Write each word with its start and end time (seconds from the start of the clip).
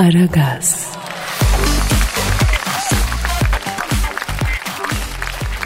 Aragaz. 0.00 0.86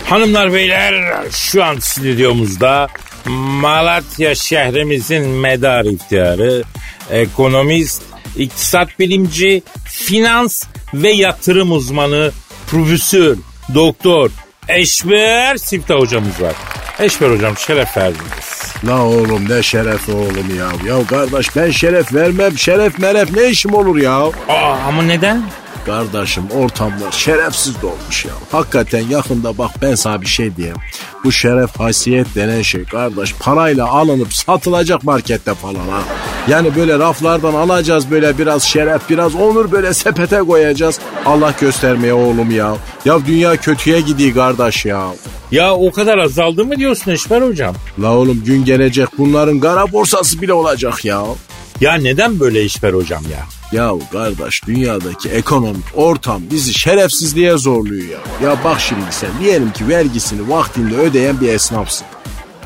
Hanımlar 0.04 0.52
beyler 0.52 1.24
şu 1.30 1.64
an 1.64 1.78
stüdyomuzda 1.78 2.88
Malatya 3.26 4.34
şehrimizin 4.34 5.28
medar 5.28 5.84
iftiharı, 5.84 6.62
ekonomist, 7.10 8.02
iktisat 8.36 8.98
bilimci, 8.98 9.62
finans 9.84 10.64
ve 10.94 11.10
yatırım 11.10 11.72
uzmanı, 11.72 12.32
profesör, 12.66 13.36
doktor, 13.74 14.30
Eşber 14.68 15.56
Siftah 15.56 15.94
hocamız 15.94 16.40
var. 16.40 16.54
Eşber 16.98 17.30
hocam 17.30 17.56
şeref 17.56 17.96
verdiniz. 17.96 18.63
La 18.86 19.02
oğlum 19.04 19.48
ne 19.48 19.62
şeref 19.62 20.08
oğlum 20.08 20.56
ya. 20.58 20.94
Ya 20.94 21.06
kardeş 21.06 21.56
ben 21.56 21.70
şeref 21.70 22.14
vermem. 22.14 22.58
Şeref 22.58 22.98
meref 22.98 23.36
ne 23.36 23.46
işim 23.50 23.74
olur 23.74 23.96
ya? 23.96 24.12
Aa, 24.48 24.76
ama 24.88 25.02
neden? 25.02 25.42
Kardeşim 25.86 26.44
ortamlar 26.50 27.12
şerefsiz 27.12 27.82
dolmuş 27.82 28.24
ya. 28.24 28.32
Hakikaten 28.52 29.00
yakında 29.08 29.58
bak 29.58 29.70
ben 29.82 29.94
sana 29.94 30.20
bir 30.20 30.26
şey 30.26 30.56
diyeyim. 30.56 30.76
Bu 31.24 31.32
şeref 31.32 31.80
haysiyet 31.80 32.34
denen 32.34 32.62
şey 32.62 32.84
kardeş 32.84 33.34
parayla 33.40 33.88
alınıp 33.88 34.34
satılacak 34.34 35.04
markette 35.04 35.54
falan 35.54 35.74
ha. 35.74 36.00
Yani 36.48 36.76
böyle 36.76 36.98
raflardan 36.98 37.54
alacağız 37.54 38.10
böyle 38.10 38.38
biraz 38.38 38.62
şeref 38.62 39.10
biraz 39.10 39.34
onur 39.34 39.72
böyle 39.72 39.94
sepete 39.94 40.38
koyacağız. 40.38 40.98
Allah 41.26 41.54
göstermeye 41.60 42.14
oğlum 42.14 42.50
ya. 42.50 42.76
Ya 43.04 43.26
dünya 43.26 43.56
kötüye 43.56 44.00
gidiyor 44.00 44.34
kardeş 44.34 44.84
ya. 44.84 45.06
Ya 45.50 45.74
o 45.74 45.90
kadar 45.92 46.18
azaldı 46.18 46.64
mı 46.64 46.76
diyorsun 46.76 47.10
Eşber 47.10 47.42
hocam? 47.42 47.74
La 48.02 48.12
oğlum 48.16 48.44
gün 48.44 48.64
gelecek 48.64 49.08
bunların 49.18 49.60
kara 49.60 49.92
borsası 49.92 50.42
bile 50.42 50.52
olacak 50.52 51.04
ya. 51.04 51.22
Ya 51.80 51.94
neden 51.94 52.40
böyle 52.40 52.60
Eşber 52.60 52.92
hocam 52.92 53.22
ya? 53.32 53.46
Ya 53.72 53.92
kardeş 54.12 54.66
dünyadaki 54.66 55.28
ekonomik 55.28 55.84
ortam 55.94 56.42
bizi 56.50 56.74
şerefsizliğe 56.74 57.56
zorluyor 57.56 58.02
ya. 58.08 58.48
Ya 58.48 58.56
bak 58.64 58.80
şimdi 58.80 59.04
sen 59.10 59.30
diyelim 59.40 59.72
ki 59.72 59.88
vergisini 59.88 60.50
vaktinde 60.50 60.96
ödeyen 60.96 61.40
bir 61.40 61.48
esnafsın. 61.48 62.06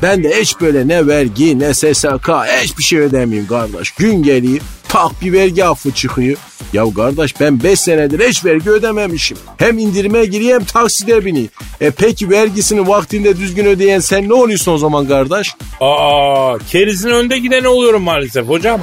Ben 0.01 0.23
de 0.23 0.41
hiç 0.41 0.61
böyle 0.61 0.87
ne 0.87 1.07
vergi 1.07 1.59
ne 1.59 1.73
SSK 1.73 2.29
hiçbir 2.63 2.83
şey 2.83 2.99
ödemeyeyim 2.99 3.47
kardeş. 3.47 3.91
Gün 3.91 4.23
geliyor 4.23 4.61
tak 4.87 5.21
bir 5.21 5.33
vergi 5.33 5.65
affı 5.65 5.91
çıkıyor. 5.91 6.37
Ya 6.73 6.85
kardeş 6.95 7.39
ben 7.39 7.63
5 7.63 7.79
senedir 7.79 8.29
hiç 8.29 8.45
vergi 8.45 8.69
ödememişim. 8.69 9.37
Hem 9.57 9.77
indirime 9.77 10.25
giriyor 10.25 10.59
hem 10.59 10.65
takside 10.65 11.25
bineyim. 11.25 11.49
E 11.81 11.91
peki 11.91 12.29
vergisini 12.29 12.87
vaktinde 12.87 13.37
düzgün 13.37 13.65
ödeyen 13.65 13.99
sen 13.99 14.29
ne 14.29 14.33
oluyorsun 14.33 14.71
o 14.71 14.77
zaman 14.77 15.07
kardeş? 15.07 15.55
Aa, 15.81 16.57
kerizin 16.71 17.09
önde 17.09 17.37
gideni 17.39 17.67
oluyorum 17.67 18.01
maalesef 18.03 18.47
hocam. 18.47 18.81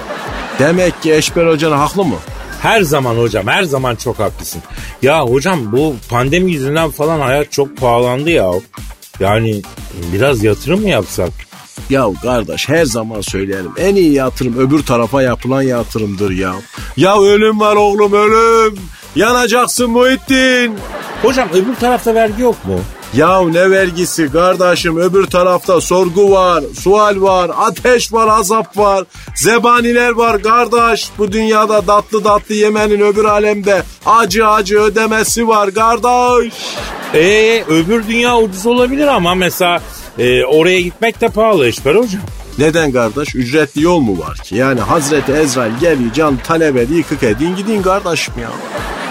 Demek 0.58 1.02
ki 1.02 1.14
Eşber 1.14 1.46
Hocan 1.46 1.72
haklı 1.72 2.04
mı? 2.04 2.16
Her 2.62 2.82
zaman 2.82 3.16
hocam 3.16 3.46
her 3.46 3.62
zaman 3.62 3.96
çok 3.96 4.18
haklısın. 4.18 4.62
Ya 5.02 5.22
hocam 5.24 5.72
bu 5.72 5.94
pandemi 6.10 6.52
yüzünden 6.52 6.90
falan 6.90 7.20
hayat 7.20 7.52
çok 7.52 7.76
pahalandı 7.76 8.30
ya. 8.30 8.50
Yani 9.20 9.62
biraz 10.12 10.44
yatırım 10.44 10.80
mı 10.80 10.88
yapsak? 10.88 11.30
Ya 11.91 12.06
kardeş 12.22 12.69
her 12.69 12.84
zaman 12.84 13.20
söylerim 13.20 13.72
en 13.78 13.94
iyi 13.94 14.12
yatırım 14.12 14.58
öbür 14.58 14.82
tarafa 14.82 15.22
yapılan 15.22 15.62
yatırımdır 15.62 16.30
ya. 16.30 16.55
Ya 16.96 17.20
ölüm 17.20 17.60
var 17.60 17.77
oğlum 17.77 18.12
ölüm. 18.12 18.78
Yanacaksın 19.16 19.91
Muhittin. 19.91 20.74
Hocam 21.22 21.48
öbür 21.52 21.74
tarafta 21.74 22.14
vergi 22.14 22.42
yok 22.42 22.64
mu? 22.64 22.80
Ya 23.14 23.41
ne 23.41 23.70
vergisi 23.70 24.32
kardeşim 24.32 24.98
öbür 24.98 25.27
tarafta 25.27 25.80
sorgu 25.80 26.30
var, 26.30 26.64
sual 26.78 27.22
var, 27.22 27.50
ateş 27.56 28.12
var, 28.12 28.28
azap 28.28 28.77
var, 28.77 29.04
zebaniler 29.34 30.10
var 30.10 30.42
kardeş. 30.42 31.08
Bu 31.19 31.32
dünyada 31.32 31.80
tatlı 31.80 32.22
tatlı 32.22 32.54
yemenin 32.54 33.00
öbür 33.00 33.24
alemde 33.24 33.82
acı 34.06 34.48
acı 34.48 34.80
ödemesi 34.80 35.48
var 35.48 35.74
kardeş. 35.74 36.54
Ee 37.14 37.64
öbür 37.69 38.08
dünya 38.08 38.38
ucuz 38.38 38.66
olabilir 38.66 39.06
ama 39.06 39.34
mesela 39.34 39.80
e, 40.19 40.45
oraya 40.45 40.81
gitmek 40.81 41.21
de 41.21 41.28
pahalı 41.28 41.66
Eşber 41.66 41.94
hocam. 41.94 42.22
Neden 42.59 42.93
kardeş? 42.93 43.34
Ücretli 43.34 43.82
yol 43.82 44.00
mu 44.00 44.19
var 44.19 44.38
ki? 44.38 44.56
Yani 44.56 44.81
Hazreti 44.81 45.32
Ezrail 45.32 45.78
geliyor 45.81 46.12
can 46.12 46.37
talep 46.37 46.77
ediyor 46.77 46.99
yıkık 46.99 47.22
edin 47.22 47.56
gidin 47.56 47.82
kardeşim 47.82 48.34
ya. 48.43 48.50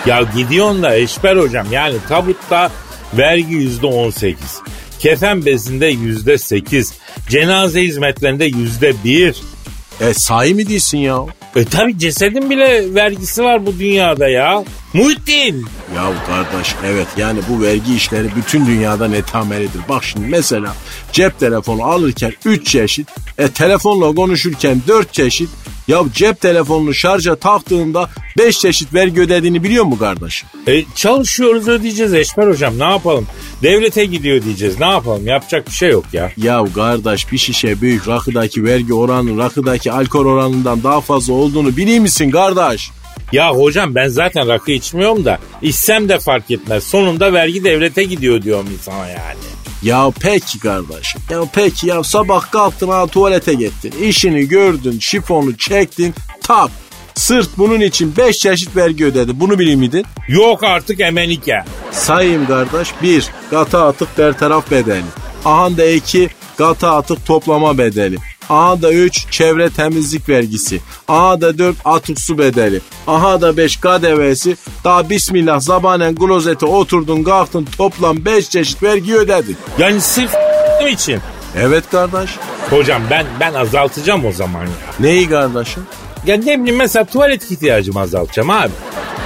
Ya 0.06 0.28
gidiyorsun 0.36 0.84
da 0.84 0.96
Eşber 0.96 1.38
hocam 1.38 1.68
yani 1.72 1.96
tabutta 2.10 2.72
vergi 3.18 3.54
yüzde 3.54 3.88
on 3.88 4.10
sekiz. 4.10 4.62
Kefen 5.00 5.46
bezinde 5.46 5.88
yüzde 5.88 6.38
sekiz. 6.38 6.94
Cenaze 7.30 7.82
hizmetlerinde 7.82 8.46
yüzde 8.46 8.94
bir. 9.04 9.42
E 10.02 10.14
sahi 10.14 10.54
mi 10.54 10.70
değilsin 10.70 10.98
ya? 10.98 11.26
E 11.56 11.66
tabi 11.66 12.00
cesedin 12.00 12.50
bile 12.50 12.96
vergisi 12.96 13.44
var 13.44 13.66
bu 13.66 13.80
dünyada 13.80 14.28
ya. 14.28 14.64
Muhittin. 14.96 15.66
Ya 15.96 16.12
kardeş 16.28 16.76
evet 16.86 17.08
yani 17.18 17.40
bu 17.50 17.62
vergi 17.62 17.96
işleri 17.96 18.28
bütün 18.36 18.66
dünyada 18.66 19.08
netamelidir. 19.08 19.82
Bak 19.90 20.04
şimdi 20.04 20.28
mesela 20.28 20.76
cep 21.12 21.40
telefonu 21.40 21.84
alırken 21.84 22.34
3 22.46 22.68
çeşit, 22.68 23.08
e 23.38 23.48
telefonla 23.48 24.16
konuşurken 24.16 24.82
4 24.88 25.14
çeşit, 25.14 25.50
ya 25.88 26.04
cep 26.14 26.42
telefonunu 26.42 26.94
şarja 26.94 27.36
taktığında 27.36 28.10
5 28.38 28.60
çeşit 28.60 28.94
vergi 28.94 29.22
ödediğini 29.22 29.64
biliyor 29.64 29.86
mu 29.86 29.98
kardeşim? 29.98 30.50
E, 30.68 30.84
çalışıyoruz 30.96 31.68
ödeyeceğiz 31.68 32.14
Eşber 32.14 32.48
hocam 32.48 32.80
ne 32.80 32.90
yapalım? 32.92 33.28
Devlete 33.64 34.06
gidiyor 34.06 34.44
diyeceğiz 34.44 34.80
ne 34.80 34.90
yapalım 34.90 35.28
yapacak 35.28 35.68
bir 35.68 35.74
şey 35.74 35.90
yok 35.90 36.06
ya. 36.14 36.32
Ya 36.38 36.66
kardeş 36.76 37.32
bir 37.32 37.38
şişe 37.38 37.82
büyük 37.82 38.08
rakıdaki 38.08 38.64
vergi 38.64 38.94
oranı 38.94 39.38
rakıdaki 39.38 39.92
alkol 39.92 40.26
oranından 40.26 40.84
daha 40.84 41.02
fazla 41.02 41.34
olduğunu 41.34 41.78
biliyor 41.78 42.00
musun 42.00 42.32
kardeş? 42.32 42.92
Ya 43.36 43.52
hocam 43.52 43.96
ben 43.96 44.08
zaten 44.08 44.48
rakı 44.48 44.72
içmiyorum 44.72 45.26
da 45.26 45.40
içsem 45.62 46.10
de 46.10 46.20
fark 46.20 46.52
etmez. 46.52 46.84
Sonunda 46.84 47.34
vergi 47.34 47.64
devlete 47.64 48.04
gidiyor 48.04 48.42
diyorum 48.42 48.68
insana 48.74 49.08
yani. 49.08 49.40
Ya 49.84 50.12
peki 50.20 50.60
kardeşim. 50.60 51.22
Ya 51.30 51.42
peki 51.54 51.88
ya 51.88 52.04
sabah 52.04 52.52
kalktın 52.52 52.90
ha 52.90 53.08
tuvalete 53.08 53.54
gittin. 53.54 53.94
İşini 54.02 54.48
gördün, 54.48 55.00
şifonu 55.00 55.58
çektin. 55.58 56.14
Tak. 56.42 56.72
Sırt 57.16 57.50
bunun 57.58 57.82
için 57.82 58.14
5 58.18 58.38
çeşit 58.38 58.76
vergi 58.76 59.06
ödedi. 59.06 59.40
Bunu 59.40 59.60
biliyor 59.60 59.78
muydun? 59.78 60.04
Yok 60.28 60.64
artık 60.64 61.00
emenike. 61.00 61.64
Sayayım 61.92 62.48
kardeş. 62.48 62.90
1. 63.02 63.28
Gata 63.52 63.88
atık 63.88 64.18
bertaraf 64.18 64.72
bedeli. 64.72 65.04
Aha 65.46 65.78
da 65.78 65.86
2. 65.86 66.30
Gata 66.58 66.96
atık 66.96 67.26
toplama 67.26 67.78
bedeli. 67.78 68.18
Aha 68.50 68.82
da 68.82 68.94
3 68.94 69.26
çevre 69.32 69.70
temizlik 69.70 70.30
vergisi. 70.30 70.82
Aha 71.08 71.42
da 71.42 71.58
4 71.58 71.76
atık 71.86 72.20
su 72.22 72.38
bedeli. 72.38 72.82
Aha 73.08 73.42
da 73.42 73.58
5 73.58 73.78
KDV'si. 73.78 74.58
Daha 74.84 75.10
bismillah 75.10 75.60
zabanen 75.60 76.16
klozete 76.16 76.66
oturdun 76.66 77.24
kalktın 77.24 77.68
toplam 77.78 78.26
5 78.26 78.50
çeşit 78.50 78.84
vergi 78.84 79.16
ödedin. 79.16 79.58
Yani 79.78 80.02
sırf 80.02 80.34
için. 80.92 81.20
Evet 81.58 81.84
kardeş. 81.92 82.30
Hocam 82.70 83.02
ben 83.10 83.26
ben 83.40 83.54
azaltacağım 83.54 84.26
o 84.26 84.32
zaman 84.32 84.62
ya. 84.62 84.68
Neyi 85.00 85.30
kardeşim? 85.30 85.84
Ya 86.26 86.38
ne 86.38 86.60
bileyim 86.60 86.76
mesela 86.78 87.06
tuvalet 87.06 87.52
ihtiyacımı 87.52 88.00
azaltacağım 88.00 88.50
abi. 88.50 88.72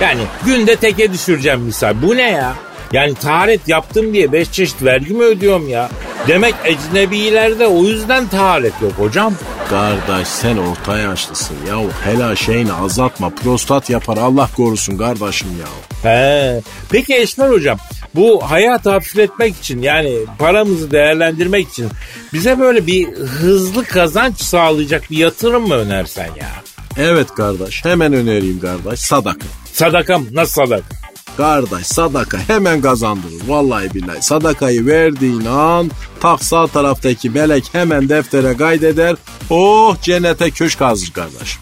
Yani 0.01 0.21
günde 0.45 0.75
teke 0.75 1.13
düşüreceğim 1.13 1.61
misal. 1.61 1.93
Bu 2.01 2.15
ne 2.17 2.31
ya? 2.31 2.53
Yani 2.91 3.13
taharet 3.15 3.67
yaptım 3.67 4.13
diye 4.13 4.31
beş 4.31 4.51
çeşit 4.51 4.83
vergi 4.83 5.13
mi 5.13 5.23
ödüyorum 5.23 5.69
ya? 5.69 5.89
Demek 6.27 6.55
ecnebilerde 6.65 7.67
o 7.67 7.83
yüzden 7.83 8.27
taharet 8.27 8.73
yok 8.81 8.91
hocam. 8.97 9.33
Kardeş 9.69 10.27
sen 10.27 10.57
orta 10.57 10.97
yaşlısın 10.97 11.55
ya. 11.67 11.75
Helal 12.03 12.35
şeyini 12.35 12.73
azaltma. 12.73 13.29
Prostat 13.29 13.89
yapar 13.89 14.17
Allah 14.17 14.49
korusun 14.55 14.97
kardeşim 14.97 15.47
ya. 15.59 15.67
He. 16.11 16.61
Peki 16.91 17.15
Eşmer 17.15 17.49
hocam 17.49 17.77
bu 18.15 18.51
hayatı 18.51 18.89
hafifletmek 18.89 19.57
için 19.57 19.81
yani 19.81 20.17
paramızı 20.39 20.91
değerlendirmek 20.91 21.69
için 21.69 21.89
bize 22.33 22.59
böyle 22.59 22.87
bir 22.87 23.07
hızlı 23.17 23.83
kazanç 23.85 24.41
sağlayacak 24.41 25.11
bir 25.11 25.17
yatırım 25.17 25.67
mı 25.67 25.73
önersen 25.75 26.25
ya? 26.27 26.49
Evet 26.97 27.33
kardeş 27.33 27.85
hemen 27.85 28.13
önereyim 28.13 28.59
kardeş 28.59 28.99
sadaka. 28.99 29.45
Sadaka 29.73 30.17
mı? 30.17 30.25
Nasıl 30.31 30.53
sadaka? 30.65 30.85
Kardeş 31.39 31.87
sadaka 31.87 32.37
hemen 32.47 32.81
kazandırır. 32.81 33.47
Vallahi 33.47 33.93
billahi 33.93 34.21
sadakayı 34.21 34.85
verdiğin 34.85 35.45
an 35.45 35.91
tak 36.19 36.43
sağ 36.43 36.67
taraftaki 36.67 37.29
melek 37.29 37.63
hemen 37.71 38.09
deftere 38.09 38.57
kaydeder. 38.57 39.15
Oh 39.49 40.01
cennete 40.01 40.51
köşk 40.51 40.81
hazır 40.81 41.11
kardeş. 41.11 41.57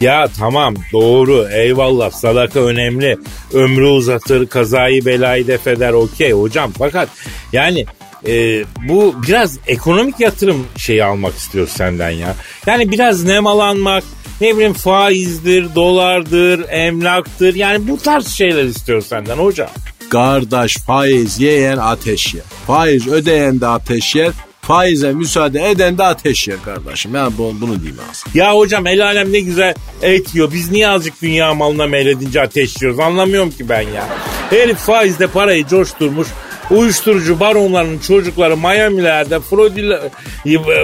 Ya 0.00 0.28
tamam 0.38 0.74
doğru 0.92 1.48
eyvallah 1.52 2.10
sadaka 2.10 2.60
önemli. 2.60 3.18
Ömrü 3.52 3.86
uzatır 3.86 4.46
kazayı 4.46 5.04
belayı 5.04 5.46
def 5.46 5.66
eder 5.66 5.92
okey 5.92 6.32
hocam. 6.32 6.72
Fakat 6.78 7.08
yani 7.52 7.86
e, 8.26 8.64
bu 8.88 9.14
biraz 9.26 9.58
ekonomik 9.66 10.20
yatırım 10.20 10.66
şeyi 10.76 11.04
almak 11.04 11.34
istiyoruz 11.34 11.72
senden 11.72 12.10
ya. 12.10 12.34
Yani 12.66 12.90
biraz 12.90 13.24
nemalanmak 13.24 14.04
ne 14.40 14.54
bileyim 14.56 14.72
faizdir, 14.72 15.74
dolardır, 15.74 16.64
emlaktır. 16.68 17.54
Yani 17.54 17.88
bu 17.88 17.98
tarz 17.98 18.28
şeyler 18.28 18.64
istiyoruz 18.64 19.06
senden 19.06 19.36
hocam. 19.36 19.68
Kardeş 20.10 20.76
faiz 20.76 21.40
yiyen 21.40 21.76
ateş 21.76 22.34
yer. 22.34 22.44
Faiz 22.66 23.06
ödeyen 23.08 23.60
de 23.60 23.66
ateş 23.66 24.14
yer. 24.14 24.32
Faize 24.62 25.12
müsaade 25.12 25.70
eden 25.70 25.98
de 25.98 26.04
ateş 26.04 26.48
yer 26.48 26.62
kardeşim. 26.64 27.14
Ben 27.14 27.38
bunu, 27.38 27.60
bunu 27.60 27.80
diyeyim 27.80 28.00
aslında. 28.10 28.38
Ya 28.38 28.56
hocam 28.56 28.86
el 28.86 29.06
alem 29.06 29.32
ne 29.32 29.40
güzel 29.40 29.74
et 30.02 30.34
yiyor. 30.34 30.52
Biz 30.52 30.70
niye 30.70 30.88
azıcık 30.88 31.22
dünya 31.22 31.54
malına 31.54 31.86
meyledince 31.86 32.40
ateşliyoruz 32.42 33.00
anlamıyorum 33.00 33.50
ki 33.50 33.68
ben 33.68 33.80
ya. 33.80 34.08
Herif 34.50 34.78
faizde 34.78 35.26
parayı 35.26 35.66
coşturmuş. 35.66 36.28
Uyuşturucu 36.70 37.40
baronlarının 37.40 37.98
çocukları 37.98 38.56
Miami'lerde, 38.56 39.40
Florida, 39.40 40.00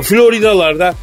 Florida'larda 0.02 0.94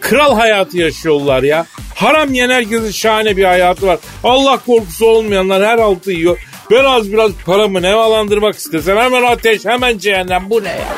kral 0.00 0.34
hayatı 0.34 0.78
yaşıyorlar 0.78 1.42
ya. 1.42 1.66
Haram 1.94 2.34
yiyen 2.34 2.50
herkesin 2.50 2.90
şahane 2.90 3.36
bir 3.36 3.44
hayatı 3.44 3.86
var. 3.86 3.98
Allah 4.24 4.58
korkusu 4.66 5.06
olmayanlar 5.06 5.64
her 5.64 5.78
altı 5.78 6.12
yiyor. 6.12 6.38
Ben 6.70 6.84
az 6.84 7.12
biraz 7.12 7.30
paramı 7.46 7.82
nevalandırmak 7.82 8.56
istesem 8.56 8.96
hemen 8.96 9.22
ateş 9.22 9.64
hemen 9.64 9.98
cehennem 9.98 10.50
bu 10.50 10.64
ne 10.64 10.68
ya? 10.68 10.96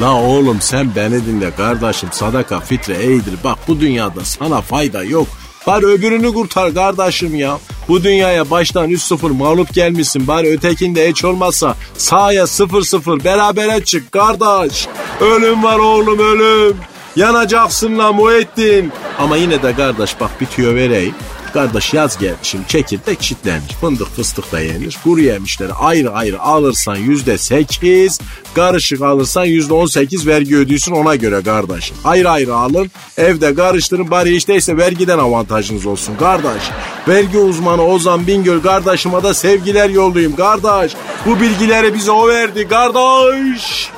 La 0.00 0.22
oğlum 0.22 0.58
sen 0.60 0.90
beni 0.96 1.26
dinle 1.26 1.50
kardeşim 1.50 2.08
sadaka 2.12 2.60
fitre 2.60 3.04
iyidir. 3.04 3.34
Bak 3.44 3.58
bu 3.68 3.80
dünyada 3.80 4.24
sana 4.24 4.60
fayda 4.60 5.04
yok. 5.04 5.26
Bari 5.66 5.86
öbürünü 5.86 6.34
kurtar 6.34 6.74
kardeşim 6.74 7.34
ya. 7.34 7.58
Bu 7.88 8.04
dünyaya 8.04 8.50
baştan 8.50 8.90
3-0 8.90 9.32
mağlup 9.32 9.74
gelmişsin. 9.74 10.26
Bari 10.26 10.52
ötekinde 10.52 11.10
hiç 11.10 11.24
olmazsa 11.24 11.76
sahaya 11.96 12.44
0-0 12.44 13.24
berabere 13.24 13.84
çık 13.84 14.12
kardeş. 14.12 14.86
Ölüm 15.20 15.62
var 15.62 15.78
oğlum 15.78 16.18
ölüm. 16.18 16.76
Yanacaksın 17.16 17.98
la 17.98 18.12
Muhittin. 18.12 18.92
Ama 19.18 19.36
yine 19.36 19.62
de 19.62 19.74
kardeş 19.74 20.20
bak 20.20 20.40
bitiyor 20.40 20.74
vereyim. 20.74 21.14
Kardeş 21.52 21.94
yaz 21.94 22.18
gelmişim 22.18 22.60
çekirdek 22.68 23.20
çitlenmiş. 23.20 23.72
Fındık 23.80 24.08
fıstık 24.16 24.52
da 24.52 24.60
yenir. 24.60 24.98
Kuru 25.04 25.20
yemişleri 25.20 25.72
ayrı 25.72 26.10
ayrı 26.10 26.40
alırsan 26.40 26.96
yüzde 26.96 27.38
sekiz. 27.38 28.20
Karışık 28.54 29.02
alırsan 29.02 29.44
yüzde 29.44 29.74
on 29.74 29.86
sekiz 29.86 30.26
vergi 30.26 30.56
ödüyorsun 30.56 30.92
ona 30.92 31.16
göre 31.16 31.42
kardeş. 31.42 31.92
Ayrı 32.04 32.30
ayrı 32.30 32.54
alın. 32.54 32.90
Evde 33.16 33.54
karıştırın 33.54 34.10
bari 34.10 34.46
değilse 34.46 34.76
vergiden 34.76 35.18
avantajınız 35.18 35.86
olsun 35.86 36.16
kardeş. 36.16 36.62
Vergi 37.08 37.38
uzmanı 37.38 37.82
Ozan 37.82 38.26
Bingöl 38.26 38.60
kardeşime 38.60 39.22
de 39.22 39.34
sevgiler 39.34 39.90
yollayayım 39.90 40.36
kardeş. 40.36 40.92
Bu 41.26 41.40
bilgileri 41.40 41.94
bize 41.94 42.10
o 42.10 42.28
verdi 42.28 42.68
kardeş. 42.68 43.90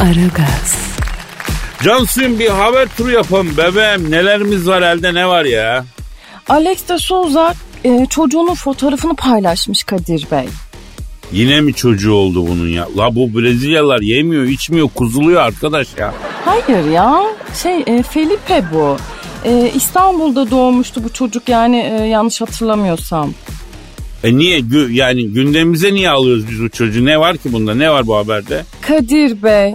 Aragaz, 0.00 0.76
Cansu'yum 1.84 2.38
bir 2.38 2.48
haber 2.48 2.88
turu 2.96 3.10
yapalım 3.10 3.48
bebeğim. 3.56 4.10
Nelerimiz 4.10 4.68
var 4.68 4.82
elde 4.82 5.14
ne 5.14 5.26
var 5.28 5.44
ya? 5.44 5.84
Alex 6.48 6.88
de 6.88 6.98
Souza 6.98 7.54
e, 7.84 8.06
çocuğunun 8.10 8.54
fotoğrafını 8.54 9.16
paylaşmış 9.16 9.84
Kadir 9.84 10.26
Bey. 10.30 10.48
Yine 11.32 11.60
mi 11.60 11.74
çocuğu 11.74 12.12
oldu 12.12 12.46
bunun 12.48 12.68
ya? 12.68 12.88
La 12.96 13.14
bu 13.14 13.34
Brezilyalılar 13.34 14.00
yemiyor 14.00 14.44
içmiyor 14.44 14.88
kuzuluyor 14.94 15.40
arkadaş 15.42 15.88
ya. 15.98 16.14
Hayır 16.44 16.90
ya 16.90 17.22
şey 17.62 17.80
e, 17.86 18.02
Felipe 18.02 18.64
bu. 18.74 18.96
E, 19.44 19.70
İstanbul'da 19.74 20.50
doğmuştu 20.50 21.04
bu 21.04 21.12
çocuk 21.12 21.48
yani 21.48 21.76
e, 22.00 22.04
yanlış 22.06 22.40
hatırlamıyorsam. 22.40 23.30
E 24.24 24.36
niye 24.36 24.58
Gü- 24.60 24.92
yani 24.92 25.28
gündemimize 25.28 25.94
niye 25.94 26.10
alıyoruz 26.10 26.50
biz 26.50 26.62
bu 26.62 26.70
çocuğu? 26.70 27.04
Ne 27.04 27.20
var 27.20 27.36
ki 27.36 27.52
bunda? 27.52 27.74
Ne 27.74 27.90
var 27.90 28.06
bu 28.06 28.16
haberde? 28.16 28.64
Kadir 28.80 29.42
Bey. 29.42 29.74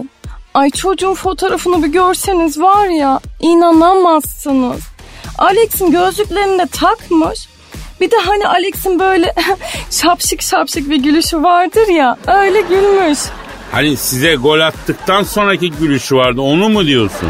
Ay 0.54 0.70
çocuğun 0.70 1.14
fotoğrafını 1.14 1.82
bir 1.82 1.88
görseniz 1.88 2.60
var 2.60 2.86
ya 2.86 3.20
inanamazsınız. 3.40 4.80
Alex'in 5.38 5.90
gözlüklerini 5.90 6.58
de 6.58 6.66
takmış. 6.66 7.48
Bir 8.00 8.10
de 8.10 8.16
hani 8.26 8.48
Alex'in 8.48 8.98
böyle 8.98 9.34
şapşık 9.90 10.42
şapşık 10.42 10.90
bir 10.90 10.96
gülüşü 10.96 11.42
vardır 11.42 11.88
ya 11.88 12.18
öyle 12.26 12.60
gülmüş. 12.60 13.18
Hani 13.72 13.96
size 13.96 14.34
gol 14.34 14.60
attıktan 14.60 15.22
sonraki 15.22 15.70
gülüşü 15.70 16.16
vardı 16.16 16.40
onu 16.40 16.68
mu 16.68 16.86
diyorsun? 16.86 17.28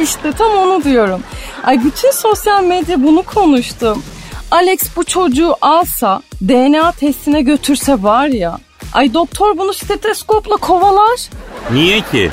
İşte 0.00 0.32
tam 0.32 0.52
onu 0.52 0.84
diyorum. 0.84 1.22
Ay 1.64 1.84
bütün 1.84 2.10
sosyal 2.10 2.64
medya 2.64 3.02
bunu 3.02 3.22
konuştu. 3.22 3.96
Alex 4.50 4.96
bu 4.96 5.04
çocuğu 5.04 5.54
alsa 5.60 6.22
DNA 6.48 6.92
testine 6.92 7.42
götürse 7.42 8.02
var 8.02 8.26
ya. 8.26 8.58
Ay 8.92 9.14
doktor 9.14 9.58
bunu 9.58 9.72
steteskopla 9.74 10.56
kovalar. 10.56 11.20
Niye 11.72 12.00
ki? 12.00 12.30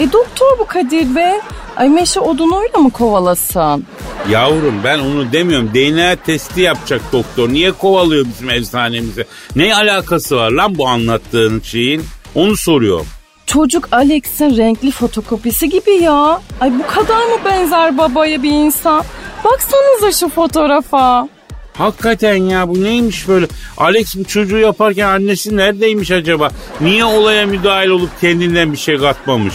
E 0.00 0.12
doktor 0.12 0.58
bu 0.58 0.66
Kadir 0.66 1.14
Bey. 1.14 1.32
Ay 1.76 1.88
meşe 1.88 2.20
odunuyla 2.20 2.78
mı 2.78 2.90
kovalasın? 2.90 3.84
Yavrum 4.30 4.74
ben 4.84 4.98
onu 4.98 5.32
demiyorum. 5.32 5.70
DNA 5.74 6.16
testi 6.16 6.60
yapacak 6.60 7.00
doktor. 7.12 7.48
Niye 7.48 7.72
kovalıyor 7.72 8.26
bizim 8.26 8.50
efsanemizi? 8.50 9.26
Ne 9.56 9.74
alakası 9.74 10.36
var 10.36 10.50
lan 10.50 10.78
bu 10.78 10.88
anlattığın 10.88 11.60
şeyin? 11.60 12.04
Onu 12.34 12.56
soruyor. 12.56 13.00
Çocuk 13.46 13.88
Alex'in 13.92 14.56
renkli 14.56 14.90
fotokopisi 14.90 15.68
gibi 15.68 15.90
ya. 15.90 16.40
Ay 16.60 16.72
bu 16.78 16.86
kadar 16.86 17.24
mı 17.24 17.38
benzer 17.44 17.98
babaya 17.98 18.42
bir 18.42 18.50
insan? 18.50 19.04
Baksanıza 19.44 20.12
şu 20.12 20.28
fotoğrafa. 20.28 21.28
Hakikaten 21.78 22.34
ya 22.36 22.68
bu 22.68 22.84
neymiş 22.84 23.28
böyle? 23.28 23.46
Alex 23.76 24.16
bu 24.16 24.24
çocuğu 24.24 24.58
yaparken 24.58 25.08
annesi 25.08 25.56
neredeymiş 25.56 26.10
acaba? 26.10 26.50
Niye 26.80 27.04
olaya 27.04 27.46
müdahil 27.46 27.88
olup 27.88 28.20
kendinden 28.20 28.72
bir 28.72 28.76
şey 28.76 28.98
katmamış? 28.98 29.54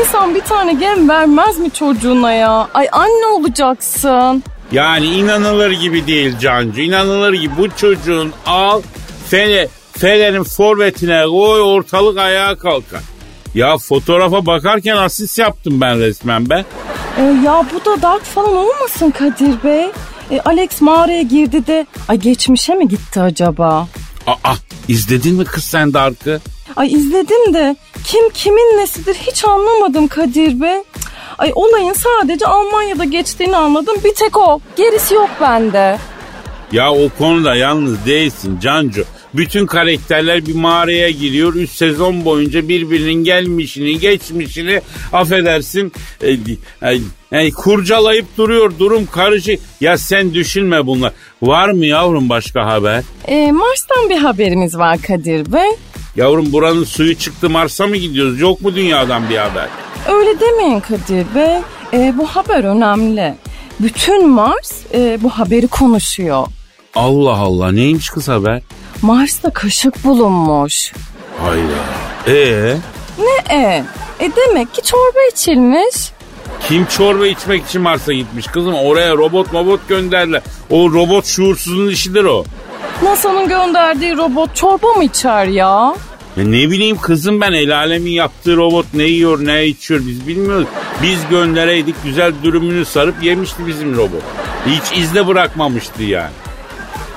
İnsan 0.00 0.34
bir 0.34 0.40
tane 0.40 0.72
gem 0.74 1.08
vermez 1.08 1.58
mi 1.58 1.70
çocuğuna 1.70 2.32
ya? 2.32 2.68
Ay 2.74 2.86
anne 2.92 3.26
olacaksın. 3.26 4.42
Yani 4.72 5.06
inanılır 5.06 5.70
gibi 5.70 6.06
değil 6.06 6.38
Cancu. 6.38 6.80
İnanılır 6.80 7.32
gibi 7.32 7.52
bu 7.58 7.70
çocuğun 7.76 8.32
al 8.46 8.82
Fele, 9.28 9.68
Fele'nin 9.92 10.42
forvetine 10.42 11.24
koy 11.24 11.60
ortalık 11.60 12.18
ayağa 12.18 12.54
kalkar. 12.58 13.00
Ya 13.54 13.76
fotoğrafa 13.78 14.46
bakarken 14.46 14.96
asist 14.96 15.38
yaptım 15.38 15.80
ben 15.80 16.00
resmen 16.00 16.50
be. 16.50 16.64
E, 17.18 17.22
ya 17.22 17.64
bu 17.74 17.84
da 17.84 18.02
dark 18.02 18.24
falan 18.24 18.56
olmasın 18.56 19.10
Kadir 19.10 19.62
Bey? 19.64 19.90
E, 20.30 20.40
Alex 20.40 20.80
mağaraya 20.80 21.22
girdi 21.22 21.66
de 21.66 21.86
ay 22.08 22.16
geçmişe 22.18 22.74
mi 22.74 22.88
gitti 22.88 23.20
acaba? 23.20 23.88
Aa 24.26 24.54
izledin 24.88 25.34
mi 25.34 25.44
kız 25.44 25.64
sen 25.64 25.94
Dark'ı? 25.94 26.40
Ay 26.76 26.92
izledim 26.92 27.54
de 27.54 27.76
kim 28.04 28.30
kimin 28.30 28.78
nesidir 28.78 29.14
hiç 29.14 29.44
anlamadım 29.44 30.08
Kadir 30.08 30.60
Bey. 30.60 30.78
Cık, 30.78 31.04
Ay 31.38 31.52
olayın 31.54 31.92
sadece 31.92 32.46
Almanya'da 32.46 33.04
geçtiğini 33.04 33.56
anladım. 33.56 33.96
Bir 34.04 34.14
tek 34.14 34.36
o. 34.36 34.60
Gerisi 34.76 35.14
yok 35.14 35.30
bende. 35.40 35.98
Ya 36.72 36.92
o 36.92 37.08
konuda 37.18 37.54
yalnız 37.54 38.06
değilsin 38.06 38.60
Cancu. 38.60 39.04
Bütün 39.36 39.66
karakterler 39.66 40.46
bir 40.46 40.54
mağaraya 40.54 41.10
giriyor. 41.10 41.54
Üç 41.54 41.70
sezon 41.70 42.24
boyunca 42.24 42.68
birbirinin 42.68 43.24
gelmişini, 43.24 43.98
geçmişini 43.98 44.80
affedersin 45.12 45.92
e, 46.22 46.30
e, 46.82 46.98
e, 47.32 47.50
kurcalayıp 47.50 48.26
duruyor. 48.36 48.72
Durum 48.78 49.06
karışık. 49.06 49.60
Ya 49.80 49.98
sen 49.98 50.34
düşünme 50.34 50.86
bunlar. 50.86 51.12
Var 51.42 51.68
mı 51.68 51.86
yavrum 51.86 52.28
başka 52.28 52.66
haber? 52.66 53.02
E, 53.28 53.52
Mars'tan 53.52 54.10
bir 54.10 54.16
haberimiz 54.18 54.78
var 54.78 54.98
Kadir 55.02 55.52
Bey. 55.52 55.70
Yavrum 56.16 56.52
buranın 56.52 56.84
suyu 56.84 57.14
çıktı 57.14 57.50
Mars'a 57.50 57.86
mı 57.86 57.96
gidiyoruz? 57.96 58.40
Yok 58.40 58.60
mu 58.60 58.74
dünyadan 58.74 59.30
bir 59.30 59.36
haber? 59.36 59.68
Öyle 60.08 60.40
demeyin 60.40 60.80
Kadir 60.80 61.26
Bey. 61.34 61.56
E, 61.92 62.14
bu 62.18 62.26
haber 62.26 62.64
önemli. 62.64 63.34
Bütün 63.80 64.28
Mars 64.28 64.72
e, 64.94 65.18
bu 65.22 65.30
haberi 65.30 65.66
konuşuyor. 65.66 66.46
Allah 66.94 67.36
Allah 67.36 67.72
neymiş 67.72 68.08
kız 68.10 68.28
haber? 68.28 68.62
Mars'ta 69.04 69.50
kaşık 69.50 70.04
bulunmuş. 70.04 70.92
Hayda. 71.42 72.36
Ee? 72.38 72.76
Ne 73.18 73.56
e? 73.56 73.84
E 74.20 74.30
demek 74.36 74.74
ki 74.74 74.82
çorba 74.82 75.18
içilmiş. 75.32 75.94
Kim 76.68 76.86
çorba 76.86 77.26
içmek 77.26 77.66
için 77.66 77.82
Mars'a 77.82 78.12
gitmiş 78.12 78.46
kızım? 78.46 78.74
Oraya 78.74 79.12
robot 79.16 79.54
robot 79.54 79.88
gönderler. 79.88 80.42
O 80.70 80.92
robot 80.92 81.26
şuursuzun 81.26 81.88
işidir 81.88 82.24
o. 82.24 82.44
NASA'nın 83.02 83.48
gönderdiği 83.48 84.16
robot 84.16 84.56
çorba 84.56 84.92
mı 84.92 85.04
içer 85.04 85.46
ya? 85.46 85.94
Ya 86.36 86.44
ne 86.44 86.70
bileyim 86.70 86.96
kızım 86.96 87.40
ben 87.40 87.52
el 87.52 87.76
alemin 87.76 88.10
yaptığı 88.10 88.56
robot 88.56 88.86
ne 88.94 89.02
yiyor 89.02 89.46
ne 89.46 89.66
içiyor 89.66 90.00
biz 90.06 90.26
bilmiyoruz. 90.26 90.68
Biz 91.02 91.18
göndereydik 91.30 91.94
güzel 92.04 92.32
dürümünü 92.42 92.84
sarıp 92.84 93.22
yemişti 93.22 93.66
bizim 93.66 93.96
robot. 93.96 94.22
Hiç 94.66 94.98
izle 94.98 95.26
bırakmamıştı 95.26 96.02
yani. 96.02 96.32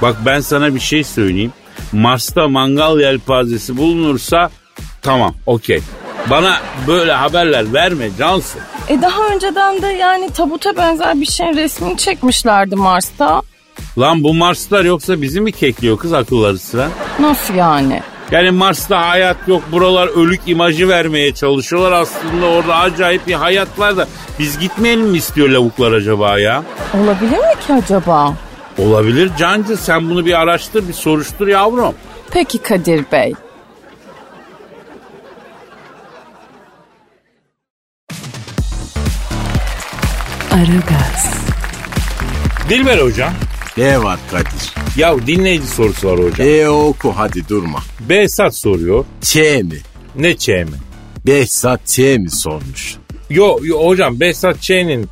Bak 0.02 0.16
ben 0.26 0.40
sana 0.40 0.76
bir 0.76 0.80
şey 0.80 1.04
söyleyeyim. 1.04 1.54
Mars'ta 1.92 2.48
mangal 2.48 3.00
yelpazesi 3.00 3.78
bulunursa 3.78 4.50
tamam 5.02 5.34
okey. 5.46 5.82
Bana 6.30 6.58
böyle 6.88 7.12
haberler 7.14 7.74
verme 7.74 8.10
Cansu. 8.20 8.60
E 8.90 9.02
daha 9.02 9.28
önceden 9.34 9.82
de 9.82 9.88
yani 9.88 10.30
tabuta 10.30 10.78
benzer 10.78 11.22
bir 11.22 11.26
şeyin 11.26 11.56
resmini 11.58 11.98
çekmişlerdi 11.98 12.76
Mars'ta. 12.76 13.42
Lan 13.98 14.24
bu 14.24 14.34
Marslar 14.34 14.86
yoksa 14.86 15.22
bizi 15.22 15.42
mi 15.42 15.52
kekliyor 15.52 15.98
kız 15.98 16.14
akılları 16.14 16.60
sıra? 16.60 16.88
Nasıl 17.20 17.54
yani? 17.54 18.02
Yani 18.32 18.52
Mars'ta 18.52 19.10
hayat 19.10 19.38
yok 19.48 19.64
buralar 19.72 20.08
ölük 20.08 20.42
imajı 20.48 20.88
vermeye 20.90 21.34
çalışıyorlar. 21.34 21.92
Aslında 21.92 22.46
orada 22.46 22.76
acayip 22.76 23.28
bir 23.28 23.34
hayat 23.34 23.80
var 23.80 23.98
da 23.98 24.08
biz 24.40 24.60
gitmeyelim 24.60 25.06
mi 25.08 25.18
istiyor 25.18 25.50
lavuklar 25.50 25.92
acaba 25.92 26.40
ya? 26.40 26.64
Olabilir 27.04 27.38
mi 27.38 27.54
ki 27.68 27.74
acaba? 27.74 28.34
Olabilir 28.78 29.32
Cancı 29.38 29.78
sen 29.78 30.10
bunu 30.10 30.26
bir 30.26 30.40
araştır 30.40 30.88
bir 30.88 30.94
soruştur 30.94 31.48
yavrum. 31.48 31.96
Peki 32.32 32.58
Kadir 32.58 33.06
Bey. 33.12 33.34
Aragaz, 40.52 41.28
Dilber 42.70 42.98
hocam. 42.98 43.34
Ne 43.78 44.04
var 44.04 44.20
Kadir? 44.32 44.74
Ya 44.98 45.28
dinleyici 45.28 45.68
sorusu 45.68 46.08
var 46.08 46.20
hocam. 46.20 46.48
E 46.48 46.70
oku 46.70 47.14
hadi 47.16 47.50
durma. 47.50 47.80
Behzat 48.10 48.56
soruyor. 48.56 49.06
Ç 49.22 49.36
mi? 49.64 49.78
Ne 50.16 50.32
Ç 50.38 50.48
mi? 50.50 50.78
Behzat 51.28 51.82
Ç 51.88 52.00
mi 52.00 52.32
sormuş? 52.32 52.96
Yo, 53.30 53.58
yo 53.64 53.86
hocam 53.88 54.20
Behzat 54.20 54.62
Ç'nin 54.62 55.10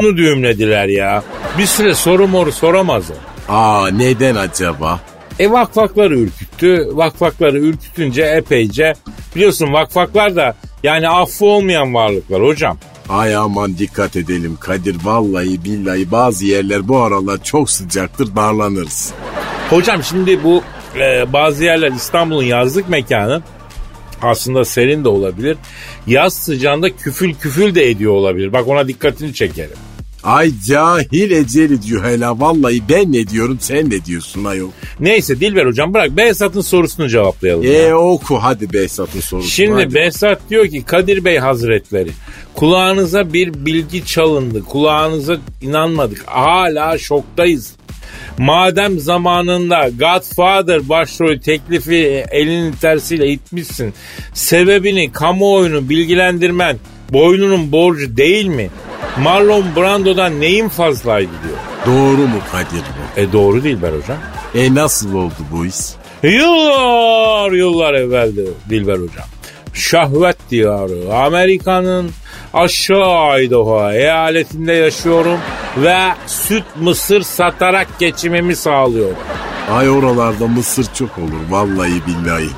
onu 0.00 0.16
düğümlediler 0.16 0.86
ya. 0.88 1.22
Bir 1.58 1.66
süre 1.66 1.94
soru 1.94 2.28
moru 2.28 2.52
soramaz 2.52 3.04
o. 3.10 3.14
Aa 3.52 3.88
neden 3.90 4.34
acaba? 4.34 5.00
E 5.38 5.50
vakfakları 5.50 6.18
ürküttü. 6.18 6.88
Vakfakları 6.92 7.58
ürkütünce 7.58 8.22
epeyce 8.22 8.94
biliyorsun 9.34 9.72
vakfaklar 9.72 10.36
da 10.36 10.54
yani 10.82 11.08
affı 11.08 11.44
olmayan 11.44 11.94
varlıklar 11.94 12.42
hocam. 12.42 12.78
Ay 13.08 13.36
aman 13.36 13.78
dikkat 13.78 14.16
edelim 14.16 14.56
Kadir 14.60 14.96
vallahi 15.04 15.64
billahi 15.64 16.10
bazı 16.10 16.46
yerler 16.46 16.88
bu 16.88 17.02
aralar 17.02 17.42
çok 17.42 17.70
sıcaktır 17.70 18.36
darlanırız. 18.36 19.12
Hocam 19.70 20.02
şimdi 20.02 20.44
bu 20.44 20.62
e, 21.00 21.32
bazı 21.32 21.64
yerler 21.64 21.92
İstanbul'un 21.92 22.42
yazlık 22.42 22.88
mekanı 22.88 23.42
aslında 24.22 24.64
serin 24.64 25.04
de 25.04 25.08
olabilir. 25.08 25.56
Yaz 26.06 26.34
sıcağında 26.34 26.96
küfül 26.96 27.34
küfül 27.34 27.74
de 27.74 27.90
ediyor 27.90 28.12
olabilir. 28.12 28.52
Bak 28.52 28.68
ona 28.68 28.88
dikkatini 28.88 29.34
çekerim. 29.34 29.76
Ay 30.26 30.52
cahil 30.66 31.30
eceli 31.30 31.82
diyor 31.82 32.04
hele 32.04 32.26
vallahi 32.26 32.82
ben 32.88 33.12
ne 33.12 33.28
diyorum 33.28 33.58
sen 33.60 33.90
ne 33.90 34.04
diyorsun 34.04 34.44
ayol. 34.44 34.70
Neyse 35.00 35.40
Dilber 35.40 35.66
hocam 35.66 35.94
bırak 35.94 36.16
Behzat'ın 36.16 36.60
sorusunu 36.60 37.08
cevaplayalım. 37.08 37.66
E 37.66 37.68
ya. 37.68 37.98
oku 37.98 38.36
hadi 38.36 38.72
Behzat'ın 38.72 39.20
sorusunu. 39.20 39.50
Şimdi 39.50 39.82
hadi. 39.82 39.94
Behzat 39.94 40.40
diyor 40.50 40.66
ki 40.66 40.82
Kadir 40.82 41.24
Bey 41.24 41.38
Hazretleri 41.38 42.10
kulağınıza 42.54 43.32
bir 43.32 43.66
bilgi 43.66 44.04
çalındı. 44.06 44.64
Kulağınıza 44.64 45.36
inanmadık. 45.62 46.22
Hala 46.26 46.98
şoktayız. 46.98 47.72
Madem 48.38 48.98
zamanında 48.98 49.88
Godfather 49.88 50.88
başrolü 50.88 51.40
teklifi 51.40 52.24
elinin 52.30 52.72
tersiyle 52.72 53.28
itmişsin. 53.28 53.94
Sebebini 54.34 55.12
kamuoyunu 55.12 55.88
bilgilendirmen 55.88 56.76
boynunun 57.12 57.72
borcu 57.72 58.16
değil 58.16 58.46
mi? 58.46 58.70
Marlon 59.18 59.64
Brando'dan 59.76 60.40
neyin 60.40 60.68
fazlaydı 60.68 61.30
diyor. 61.44 61.58
Doğru 61.86 62.28
mu 62.28 62.38
Kadir 62.52 62.82
bu? 62.82 63.20
E 63.20 63.32
doğru 63.32 63.64
değil 63.64 63.82
Ber 63.82 63.92
hocam. 63.92 64.18
E 64.54 64.74
nasıl 64.74 65.14
oldu 65.14 65.34
bu 65.52 65.66
iş? 65.66 65.74
Yıllar 66.22 67.52
yıllar 67.52 67.94
evveldi 67.94 68.44
Dilber 68.70 68.94
hocam. 68.94 69.26
Şahvet 69.74 70.36
diyarı 70.50 71.14
Amerika'nın 71.14 72.10
aşağı 72.56 73.42
Idaho 73.42 73.90
eyaletinde 73.92 74.72
yaşıyorum 74.72 75.38
ve 75.76 75.96
süt 76.26 76.64
mısır 76.80 77.22
satarak 77.22 77.98
geçimimi 77.98 78.56
sağlıyorum. 78.56 79.16
Ay 79.70 79.90
oralarda 79.90 80.46
mısır 80.46 80.86
çok 80.94 81.18
olur 81.18 81.50
vallahi 81.50 82.02
billahi. 82.06 82.48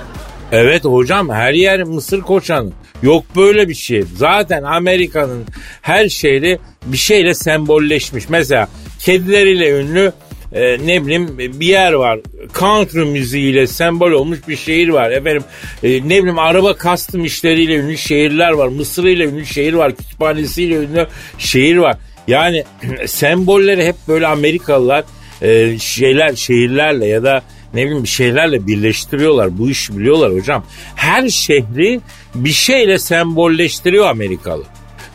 Evet 0.53 0.85
hocam 0.85 1.31
her 1.31 1.53
yer 1.53 1.83
mısır 1.83 2.21
koçanı. 2.21 2.71
Yok 3.03 3.25
böyle 3.37 3.69
bir 3.69 3.75
şey. 3.75 4.05
Zaten 4.17 4.63
Amerika'nın 4.63 5.45
her 5.83 6.09
şehri 6.09 6.59
bir 6.87 6.97
şeyle 6.97 7.35
sembolleşmiş. 7.35 8.29
Mesela 8.29 8.69
kedileriyle 8.99 9.81
ünlü 9.81 10.13
e, 10.53 10.87
ne 10.87 11.07
bileyim 11.07 11.39
bir 11.39 11.67
yer 11.67 11.93
var. 11.93 12.21
Country 12.59 13.05
müziğiyle 13.05 13.67
sembol 13.67 14.11
olmuş 14.11 14.39
bir 14.49 14.57
şehir 14.57 14.89
var. 14.89 15.11
Efendim 15.11 15.45
e, 15.83 15.89
ne 15.89 16.19
bileyim 16.19 16.39
araba 16.39 16.77
kastım 16.77 17.25
işleriyle 17.25 17.75
ünlü 17.75 17.99
şehirler 17.99 18.51
var. 18.51 18.69
Mısır'ıyla 18.69 19.27
ünlü 19.27 19.47
şehir 19.47 19.73
var. 19.73 19.97
Kütüphanesiyle 19.97 20.75
ünlü 20.75 21.07
şehir 21.39 21.77
var. 21.77 21.97
Yani 22.29 22.65
sembolleri 23.07 23.87
hep 23.87 23.97
böyle 24.09 24.27
Amerikalılar 24.27 25.05
e, 25.43 25.79
şeyler 25.79 26.35
şehirlerle 26.35 27.07
ya 27.07 27.23
da 27.23 27.43
ne 27.75 27.85
bileyim 27.85 28.03
bir 28.03 28.09
şeylerle 28.09 28.67
birleştiriyorlar. 28.67 29.59
Bu 29.59 29.71
işi 29.71 29.99
biliyorlar 29.99 30.33
hocam. 30.33 30.65
Her 30.95 31.29
şehri 31.29 32.01
bir 32.35 32.53
şeyle 32.53 32.99
sembolleştiriyor 32.99 34.07
Amerikalı. 34.07 34.65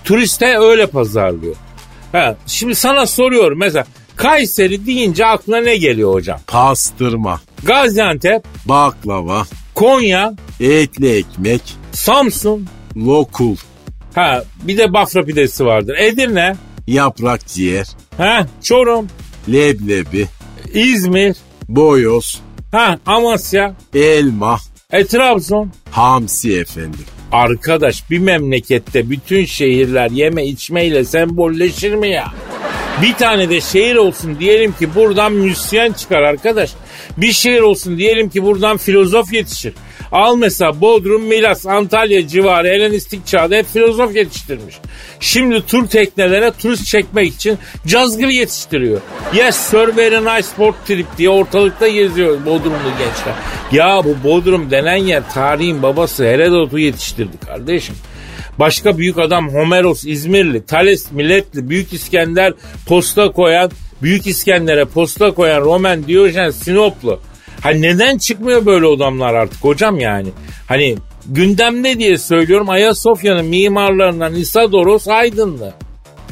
Turiste 0.03 0.57
öyle 0.57 0.87
pazarlıyor. 0.87 1.55
Ha, 2.11 2.35
şimdi 2.47 2.75
sana 2.75 3.05
soruyorum 3.05 3.59
mesela 3.59 3.85
Kayseri 4.15 4.85
deyince 4.85 5.25
aklına 5.25 5.57
ne 5.57 5.77
geliyor 5.77 6.13
hocam? 6.13 6.39
Pastırma, 6.47 7.41
Gaziantep, 7.63 8.43
baklava, 8.65 9.45
Konya, 9.75 10.33
etli 10.59 11.15
ekmek, 11.15 11.61
Samsun, 11.91 12.67
lokul, 12.97 13.55
ha 14.15 14.43
bir 14.63 14.77
de 14.77 14.93
Bafra 14.93 15.23
pidesi 15.25 15.65
vardır. 15.65 15.95
Edirne, 15.99 16.55
yaprak 16.87 17.47
ciğer, 17.47 17.87
ha 18.17 18.47
Çorum, 18.63 19.07
leblebi, 19.51 20.27
İzmir, 20.73 21.35
boyoz, 21.69 22.41
ha 22.71 22.99
Amasya, 23.05 23.75
elma, 23.95 24.57
e 24.91 25.05
Trabzon. 25.05 25.71
hamsi 25.91 26.59
efendim. 26.59 26.99
Arkadaş 27.31 28.09
bir 28.09 28.19
memlekette 28.19 29.09
bütün 29.09 29.45
şehirler 29.45 30.11
yeme 30.11 30.45
içmeyle 30.45 31.05
sembolleşir 31.05 31.93
mi 31.95 32.09
ya? 32.09 32.27
Bir 33.01 33.13
tane 33.13 33.49
de 33.49 33.61
şehir 33.61 33.95
olsun 33.95 34.39
diyelim 34.39 34.71
ki 34.71 34.95
buradan 34.95 35.33
müzisyen 35.33 35.93
çıkar 35.93 36.21
arkadaş. 36.21 36.71
Bir 37.17 37.31
şehir 37.31 37.61
olsun 37.61 37.97
diyelim 37.97 38.29
ki 38.29 38.43
buradan 38.43 38.77
filozof 38.77 39.33
yetişir. 39.33 39.73
Al 40.11 40.35
mesela 40.35 40.81
Bodrum, 40.81 41.23
Milas, 41.23 41.65
Antalya 41.65 42.27
civarı 42.27 42.67
Helenistik 42.67 43.27
çağda 43.27 43.55
hep 43.55 43.65
filozof 43.73 44.15
yetiştirmiş. 44.15 44.75
Şimdi 45.19 45.65
tur 45.65 45.87
teknelere 45.87 46.51
turist 46.51 46.85
çekmek 46.85 47.33
için 47.33 47.57
cazgır 47.87 48.27
yetiştiriyor. 48.27 49.01
Yes 49.33 49.55
sir 49.55 49.97
very 49.97 50.25
nice 50.25 50.43
sport 50.43 50.75
trip 50.85 51.05
diye 51.17 51.29
ortalıkta 51.29 51.87
geziyor 51.87 52.45
Bodrumlu 52.45 52.89
gençler. 52.99 53.33
Ya 53.71 54.01
bu 54.05 54.29
Bodrum 54.29 54.71
denen 54.71 54.95
yer 54.95 55.33
tarihin 55.33 55.83
babası 55.83 56.23
Herodot'u 56.23 56.79
yetiştirdi 56.79 57.37
kardeşim. 57.45 57.95
Başka 58.59 58.97
büyük 58.97 59.19
adam 59.19 59.49
Homeros 59.49 60.05
İzmirli, 60.05 60.65
Thales 60.65 61.11
Milletli, 61.11 61.69
Büyük 61.69 61.93
İskender 61.93 62.53
posta 62.87 63.31
koyan, 63.31 63.71
Büyük 64.01 64.27
İskender'e 64.27 64.85
posta 64.85 65.31
koyan 65.31 65.61
Roman 65.61 66.07
Diyojen 66.07 66.49
Sinoplu. 66.49 67.19
Hani 67.61 67.81
neden 67.81 68.17
çıkmıyor 68.17 68.65
böyle 68.65 68.85
adamlar 68.85 69.33
artık 69.33 69.63
hocam 69.63 69.99
yani? 69.99 70.27
Hani 70.67 70.95
gündemde 71.25 71.99
diye 71.99 72.17
söylüyorum 72.17 72.69
Ayasofya'nın 72.69 73.45
mimarlarından 73.45 74.35
Isadoros 74.35 75.07
Aydınlı. 75.07 75.73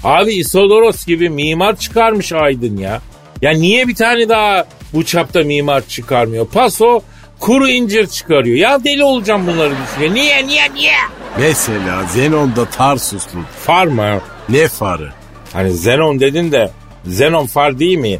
Abi 0.03 0.33
Isadoros 0.33 1.05
gibi 1.05 1.29
mimar 1.29 1.75
çıkarmış 1.75 2.33
Aydın 2.33 2.77
ya. 2.77 3.01
Ya 3.41 3.51
niye 3.51 3.87
bir 3.87 3.95
tane 3.95 4.29
daha 4.29 4.65
bu 4.93 5.05
çapta 5.05 5.43
mimar 5.43 5.87
çıkarmıyor? 5.87 6.47
Paso 6.47 7.01
kuru 7.41 7.69
incir 7.69 8.07
çıkarıyor. 8.07 8.57
Ya 8.57 8.83
deli 8.83 9.03
olacağım 9.03 9.47
bunları 9.47 9.73
düşünüyor. 9.83 10.15
Niye 10.15 10.47
niye 10.47 10.73
niye? 10.73 10.93
Mesela 11.39 12.03
Zenon'da 12.03 12.65
Tarsuslu. 12.65 13.39
Far 13.65 13.85
mı? 13.87 14.19
Ne 14.49 14.67
farı? 14.67 15.09
Hani 15.53 15.73
Zenon 15.73 16.19
dedin 16.19 16.51
de 16.51 16.71
Zenon 17.05 17.45
far 17.45 17.79
değil 17.79 17.97
mi? 17.97 18.19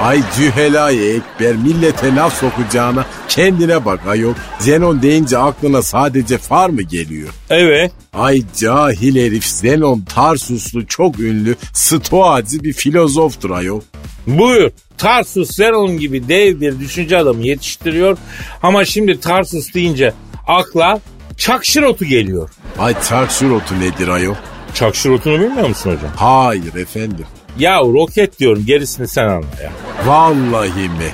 Ay 0.00 0.22
cühelay 0.36 1.16
ekber 1.16 1.56
millete 1.56 2.14
laf 2.14 2.34
sokacağına 2.40 3.06
kendine 3.28 3.84
bak 3.84 4.00
ayol. 4.06 4.34
Zenon 4.58 5.02
deyince 5.02 5.38
aklına 5.38 5.82
sadece 5.82 6.38
far 6.38 6.68
mı 6.70 6.82
geliyor? 6.82 7.28
Evet. 7.50 7.92
Ay 8.12 8.42
cahil 8.60 9.16
herif 9.26 9.44
Zenon 9.44 10.00
Tarsuslu 10.00 10.86
çok 10.86 11.20
ünlü 11.20 11.56
stoacı 11.72 12.62
bir 12.62 12.72
filozoftur 12.72 13.50
ayol. 13.50 13.80
Buyur. 14.28 14.70
Tarsus 14.98 15.50
Zenon 15.56 15.98
gibi 15.98 16.28
dev 16.28 16.60
bir 16.60 16.80
düşünce 16.80 17.18
adamı 17.18 17.46
yetiştiriyor. 17.46 18.18
Ama 18.62 18.84
şimdi 18.84 19.20
Tarsus 19.20 19.74
deyince 19.74 20.12
akla 20.46 21.00
çakşır 21.36 21.82
otu 21.82 22.04
geliyor. 22.04 22.50
Ay 22.78 22.94
çarşır 23.08 23.50
otu 23.50 23.80
nedir 23.80 24.08
ayol? 24.08 24.34
Çakşır 24.74 25.10
otunu 25.10 25.40
bilmiyor 25.40 25.68
musun 25.68 25.90
hocam? 25.90 26.10
Hayır 26.16 26.74
efendim. 26.74 27.26
Ya 27.58 27.80
roket 27.80 28.38
diyorum 28.38 28.64
gerisini 28.66 29.08
sen 29.08 29.24
anla 29.28 29.46
ya. 29.62 29.70
Vallahi 30.06 30.88
mi? 30.88 31.10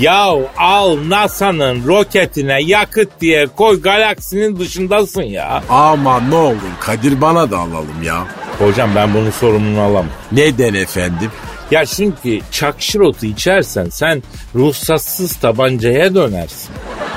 Ya 0.00 0.28
al 0.58 0.96
NASA'nın 1.08 1.86
roketine 1.86 2.62
yakıt 2.62 3.20
diye 3.20 3.46
koy 3.46 3.82
galaksinin 3.82 4.58
dışındasın 4.58 5.22
ya. 5.22 5.62
Ama 5.68 6.20
ne 6.20 6.34
olur 6.34 6.56
Kadir 6.80 7.20
bana 7.20 7.50
da 7.50 7.58
alalım 7.58 8.02
ya. 8.04 8.24
Hocam 8.58 8.90
ben 8.96 9.14
bunun 9.14 9.30
sorumluluğunu 9.30 9.80
alamam. 9.80 10.06
Neden 10.32 10.74
efendim? 10.74 11.30
Ya 11.70 11.86
çünkü 11.86 12.40
çakşır 12.50 13.00
otu 13.00 13.26
içersen 13.26 13.88
sen 13.90 14.22
ruhsatsız 14.54 15.36
tabancaya 15.36 16.14
dönersin. 16.14 16.70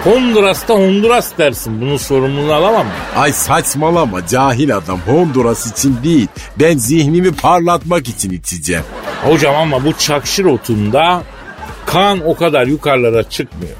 Honduras'ta 0.04 0.74
Honduras 0.74 1.38
dersin. 1.38 1.82
Bunun 1.82 1.98
sorumluluğunu 1.98 2.54
alamam 2.54 2.86
mı? 2.86 2.92
Ay 3.16 3.34
saçmalama 3.34 4.28
cahil 4.28 4.78
adam 4.78 5.00
Honduras 5.06 5.72
için 5.72 5.98
değil. 6.04 6.28
Ben 6.60 6.78
zihnimi 6.78 7.32
parlatmak 7.32 8.10
için 8.10 8.32
içeceğim. 8.32 8.84
Hocam 9.24 9.56
ama 9.56 9.86
bu 9.86 9.94
çakşır 9.94 10.46
otunda 10.46 11.24
kan 11.86 12.28
o 12.28 12.36
kadar 12.36 12.68
yukarılara 12.68 13.24
çıkmıyor. 13.30 13.76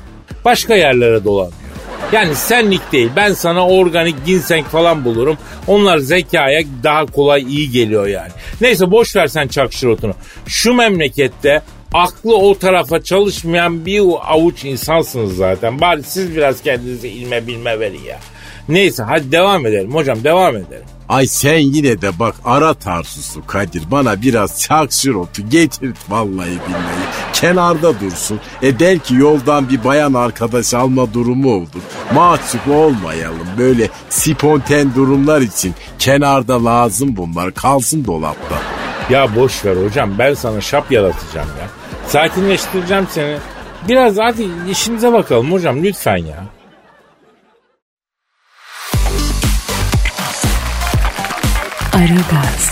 Başka 0.46 0.76
yerlere 0.76 1.24
dolanıyor. 1.24 1.67
Yani 2.12 2.36
senlik 2.36 2.92
değil. 2.92 3.10
Ben 3.16 3.34
sana 3.34 3.68
organik 3.68 4.26
ginseng 4.26 4.66
falan 4.68 5.06
bulurum. 5.06 5.38
Onlar 5.68 5.98
zekaya 5.98 6.62
daha 6.84 7.06
kolay 7.06 7.42
iyi 7.42 7.72
geliyor 7.72 8.08
yani. 8.08 8.32
Neyse 8.62 8.92
boş 8.92 9.16
ver 9.16 9.28
sen 9.28 9.48
çakşır 9.48 9.88
otunu. 9.88 10.14
Şu 10.48 10.74
memlekette 10.74 11.62
aklı 11.94 12.38
o 12.38 12.58
tarafa 12.58 13.04
çalışmayan 13.04 13.86
bir 13.86 14.02
avuç 14.28 14.66
insansınız 14.66 15.36
zaten. 15.36 15.82
Bari 15.82 16.04
siz 16.04 16.36
biraz 16.36 16.62
kendinize 16.62 17.10
ilme 17.10 17.48
bilme 17.48 17.80
verin 17.80 18.04
ya. 18.04 18.20
Neyse 18.70 19.04
hadi 19.04 19.32
devam 19.32 19.66
edelim 19.66 19.94
hocam 19.94 20.24
devam 20.24 20.56
edelim. 20.56 20.86
Ay 21.10 21.28
sen 21.28 21.58
yine 21.60 22.02
de 22.02 22.20
bak 22.20 22.36
ara 22.46 22.74
tarsusu 22.74 23.48
Kadir 23.48 23.84
bana 23.92 24.22
biraz 24.22 24.62
çakşır 24.62 25.14
otu 25.14 25.50
getir 25.50 25.94
vallahi 26.10 26.50
billahi. 26.50 27.08
Kenarda 27.34 28.00
dursun. 28.00 28.40
E 28.64 28.80
belki 28.80 29.16
yoldan 29.16 29.70
bir 29.70 29.84
bayan 29.84 30.14
arkadaş 30.14 30.74
alma 30.74 31.14
durumu 31.14 31.54
olur. 31.54 31.68
Mahcup 32.14 32.68
olmayalım 32.68 33.48
böyle 33.58 33.90
sponten 34.10 34.96
durumlar 34.96 35.42
için 35.42 35.74
kenarda 36.00 36.66
lazım 36.66 37.18
bunlar 37.18 37.54
kalsın 37.54 38.06
dolapta. 38.06 38.56
Ya 39.10 39.36
boş 39.36 39.66
ver 39.66 39.86
hocam 39.86 40.10
ben 40.20 40.34
sana 40.34 40.62
şap 40.62 40.92
yaratacağım 40.92 41.48
ya. 41.48 41.68
Sakinleştireceğim 42.08 43.08
seni. 43.12 43.38
Biraz 43.88 44.18
hadi 44.18 44.48
işimize 44.72 45.14
bakalım 45.14 45.52
hocam 45.52 45.84
lütfen 45.84 46.18
ya. 46.18 46.57
Aragaz, 51.98 52.72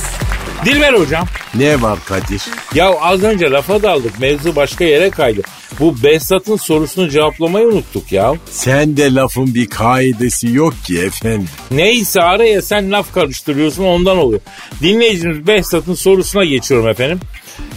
Dilber 0.65 0.93
hocam. 0.93 1.27
Ne 1.55 1.81
var 1.81 1.99
Kadir? 2.05 2.41
Ya 2.75 2.89
az 3.01 3.23
önce 3.23 3.51
lafa 3.51 3.83
daldık 3.83 4.19
mevzu 4.19 4.55
başka 4.55 4.83
yere 4.83 5.09
kaydı. 5.09 5.41
Bu 5.79 6.03
Behzat'ın 6.03 6.55
sorusunu 6.55 7.09
cevaplamayı 7.09 7.67
unuttuk 7.67 8.11
ya. 8.11 8.33
Sen 8.49 8.97
de 8.97 9.13
lafın 9.13 9.55
bir 9.55 9.69
kaidesi 9.69 10.53
yok 10.53 10.73
ki 10.83 10.99
efendim. 10.99 11.47
Neyse 11.71 12.21
araya 12.21 12.61
sen 12.61 12.91
laf 12.91 13.13
karıştırıyorsun 13.13 13.83
ondan 13.83 14.17
oluyor. 14.17 14.41
Dinleyicimiz 14.81 15.47
Behzat'ın 15.47 15.93
sorusuna 15.93 16.45
geçiyorum 16.45 16.87
efendim. 16.87 17.19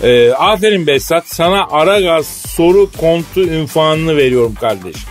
Ee, 0.02 0.30
aferin 0.32 0.86
Behzat 0.86 1.28
sana 1.28 1.66
Aragaz 1.70 2.26
soru 2.26 2.90
kontu 2.96 3.40
ünfanını 3.40 4.16
veriyorum 4.16 4.54
kardeşim. 4.60 5.08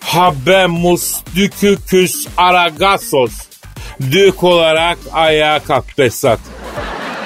Habemus 0.00 1.14
düküküs 1.34 2.26
aragasos. 2.36 3.49
Dük 4.00 4.44
olarak 4.44 4.98
ayağa 5.12 5.58
kalk 5.58 5.98
Behzat. 5.98 6.40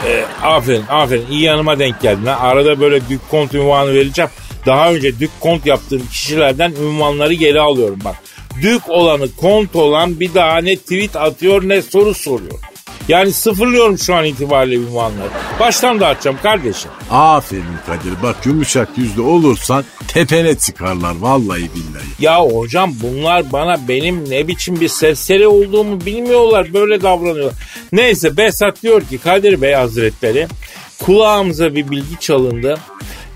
Ee, 0.07 0.25
aferin 0.43 0.85
aferin 0.89 1.27
iyi 1.31 1.43
yanıma 1.43 1.79
denk 1.79 2.01
geldin. 2.01 2.27
Ha. 2.27 2.39
Arada 2.41 2.81
böyle 2.81 3.09
dük 3.09 3.31
kont 3.31 3.55
ünvanı 3.55 3.95
vereceğim. 3.95 4.31
Daha 4.67 4.93
önce 4.93 5.21
dük 5.21 5.31
kont 5.41 5.67
yaptığım 5.67 6.07
kişilerden 6.07 6.73
ünvanları 6.83 7.35
geri 7.35 7.61
alıyorum 7.61 7.99
bak. 8.05 8.17
Dük 8.63 8.89
olanı 8.89 9.29
kont 9.37 9.77
olan 9.77 10.21
bir 10.21 10.35
daha 10.35 10.59
ne 10.59 10.77
tweet 10.77 11.17
atıyor 11.17 11.69
ne 11.69 11.83
soru 11.83 12.15
soruyor. 12.15 12.59
Yani 13.09 13.33
sıfırlıyorum 13.33 13.99
şu 13.99 14.15
an 14.15 14.25
itibariyle 14.25 14.77
ünvanları. 14.77 15.29
Baştan 15.61 16.01
dağıtacağım 16.01 16.39
kardeşim. 16.43 16.91
Aferin 17.11 17.65
Kadir 17.87 18.23
bak 18.23 18.47
yumuşak 18.47 18.89
yüzlü 18.97 19.21
olursan 19.21 19.85
tepene 20.09 20.55
çıkarlar 20.55 21.17
vallahi 21.21 21.63
billahi. 21.63 22.05
Ya 22.19 22.43
hocam 22.43 22.93
bunlar 23.03 23.53
bana 23.53 23.89
benim 23.89 24.31
ne 24.31 24.49
biçim 24.49 24.81
bir 24.81 24.89
serseri 24.89 25.47
olduğumu 25.47 26.01
bilmiyorlar. 26.01 26.75
Böyle 26.75 27.03
davranıyorlar. 27.03 27.55
Neyse 27.93 28.37
Behzat 28.37 28.83
diyor 28.83 29.03
ki 29.03 29.19
Kadir 29.19 29.63
Bey 29.63 29.73
Hazretleri 29.73 30.47
kulağımıza 31.03 31.75
bir 31.75 31.91
bilgi 31.91 32.21
çalındı. 32.21 32.79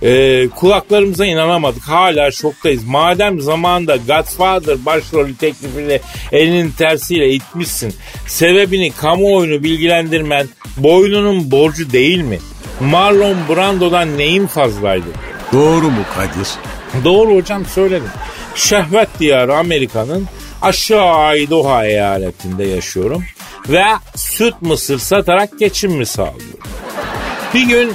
Ee, 0.02 0.48
kulaklarımıza 0.48 1.26
inanamadık. 1.26 1.82
Hala 1.82 2.30
şoktayız. 2.30 2.84
Madem 2.84 3.40
zamanında 3.40 3.96
Godfather 3.96 4.84
başrolü 4.86 5.36
teklifini 5.36 6.00
elinin 6.32 6.70
tersiyle 6.70 7.30
itmişsin. 7.30 7.94
Sebebini 8.26 8.92
kamuoyunu 8.92 9.62
bilgilendirmen 9.64 10.48
boynunun 10.76 11.50
borcu 11.50 11.92
değil 11.92 12.20
mi? 12.20 12.38
Marlon 12.80 13.36
Brando'dan 13.48 14.18
neyin 14.18 14.46
fazlaydı? 14.46 15.06
Doğru 15.52 15.90
mu 15.90 16.02
Kadir? 16.14 16.48
Doğru 17.04 17.34
hocam 17.34 17.66
söyledim. 17.66 18.10
Şehvet 18.54 19.08
diyarı 19.20 19.56
Amerika'nın 19.56 20.26
aşağı 20.62 21.38
Idaho 21.38 21.82
eyaletinde 21.82 22.64
yaşıyorum. 22.64 23.24
Ve 23.68 23.84
süt 24.16 24.54
mısır 24.60 24.98
satarak 24.98 25.58
geçimimi 25.58 26.06
sağlıyorum. 26.06 26.58
Bir 27.54 27.62
gün 27.62 27.92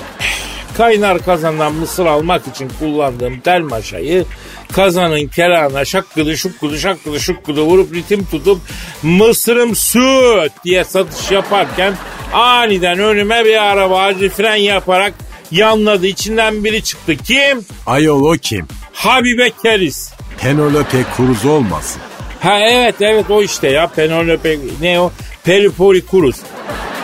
kaynar 0.77 1.25
kazandan 1.25 1.73
mısır 1.73 2.05
almak 2.05 2.47
için 2.47 2.71
kullandığım 2.79 3.39
tel 3.39 3.61
maşayı 3.61 4.25
kazanın 4.71 5.27
kenarına 5.27 5.85
şakkıdı 5.85 6.37
şukkıdı 6.37 6.79
şakkıdı 6.79 7.19
şukkıdı 7.19 7.61
vurup 7.61 7.93
ritim 7.93 8.25
tutup 8.25 8.61
mısırım 9.03 9.75
süt 9.75 10.51
diye 10.63 10.83
satış 10.83 11.31
yaparken 11.31 11.93
aniden 12.33 12.99
önüme 12.99 13.45
bir 13.45 13.63
araba 13.63 14.01
acil 14.01 14.29
fren 14.29 14.55
yaparak 14.55 15.13
yanladı. 15.51 16.07
İçinden 16.07 16.63
biri 16.63 16.83
çıktı. 16.83 17.15
Kim? 17.17 17.65
Ayol 17.85 18.23
o 18.23 18.33
kim? 18.41 18.67
Habibe 18.93 19.51
Keris. 19.63 20.11
Penelope 20.37 20.97
Cruz 21.17 21.45
olmasın. 21.45 22.01
Ha 22.39 22.59
evet 22.59 22.95
evet 22.99 23.25
o 23.29 23.43
işte 23.43 23.69
ya 23.69 23.87
Penelope 23.87 24.57
ne 24.81 24.99
o? 24.99 25.11
Peripori 25.43 26.03
Cruz. 26.11 26.35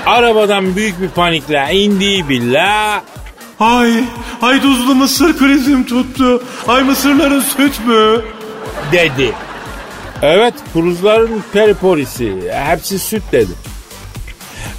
Arabadan 0.05 0.75
büyük 0.75 1.01
bir 1.01 1.09
panikle 1.09 1.67
indiği 1.71 2.29
billa 2.29 3.03
Ay, 3.59 3.93
ay 4.41 4.61
tuzlu 4.61 4.95
mısır 4.95 5.37
krizim 5.37 5.85
tuttu. 5.85 6.43
Ay 6.67 6.83
mısırların 6.83 7.41
süt 7.41 7.79
mü? 7.87 8.21
dedi. 8.91 9.31
Evet 10.21 10.53
Cruzların 10.73 11.43
periporisi 11.53 12.33
hepsi 12.51 12.99
süt 12.99 13.23
dedi. 13.31 13.51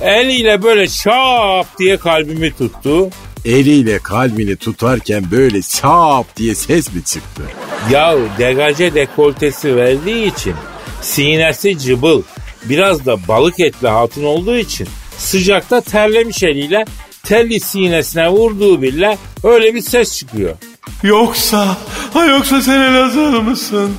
Eliyle 0.01 0.63
böyle 0.63 0.89
şap 0.89 1.79
diye 1.79 1.97
kalbimi 1.97 2.57
tuttu. 2.57 3.09
Eliyle 3.45 3.99
kalbini 3.99 4.57
tutarken 4.57 5.25
böyle 5.31 5.63
sap 5.63 6.37
diye 6.37 6.55
ses 6.55 6.95
mi 6.95 7.05
çıktı? 7.05 7.43
Ya 7.91 8.15
degaje 8.39 8.95
dekoltesi 8.95 9.77
verdiği 9.77 10.33
için 10.33 10.55
sinesi 11.03 11.79
cıbıl 11.79 12.23
biraz 12.65 13.07
da 13.07 13.29
balık 13.29 13.61
etli 13.61 13.89
hatun 13.89 14.25
olduğu 14.25 14.57
için 14.57 14.89
sıcakta 15.21 15.81
terlemiş 15.81 16.43
eliyle 16.43 16.85
telli 17.23 17.61
sinesine 17.61 18.29
vurduğu 18.31 18.83
bile 18.83 19.19
öyle 19.45 19.75
bir 19.75 19.83
ses 19.83 20.19
çıkıyor 20.19 20.55
Yoksa, 21.03 21.77
ay 22.15 22.29
yoksa 22.29 22.63
sen 22.63 22.81
Elazığlı 22.81 23.43
mısın? 23.43 23.97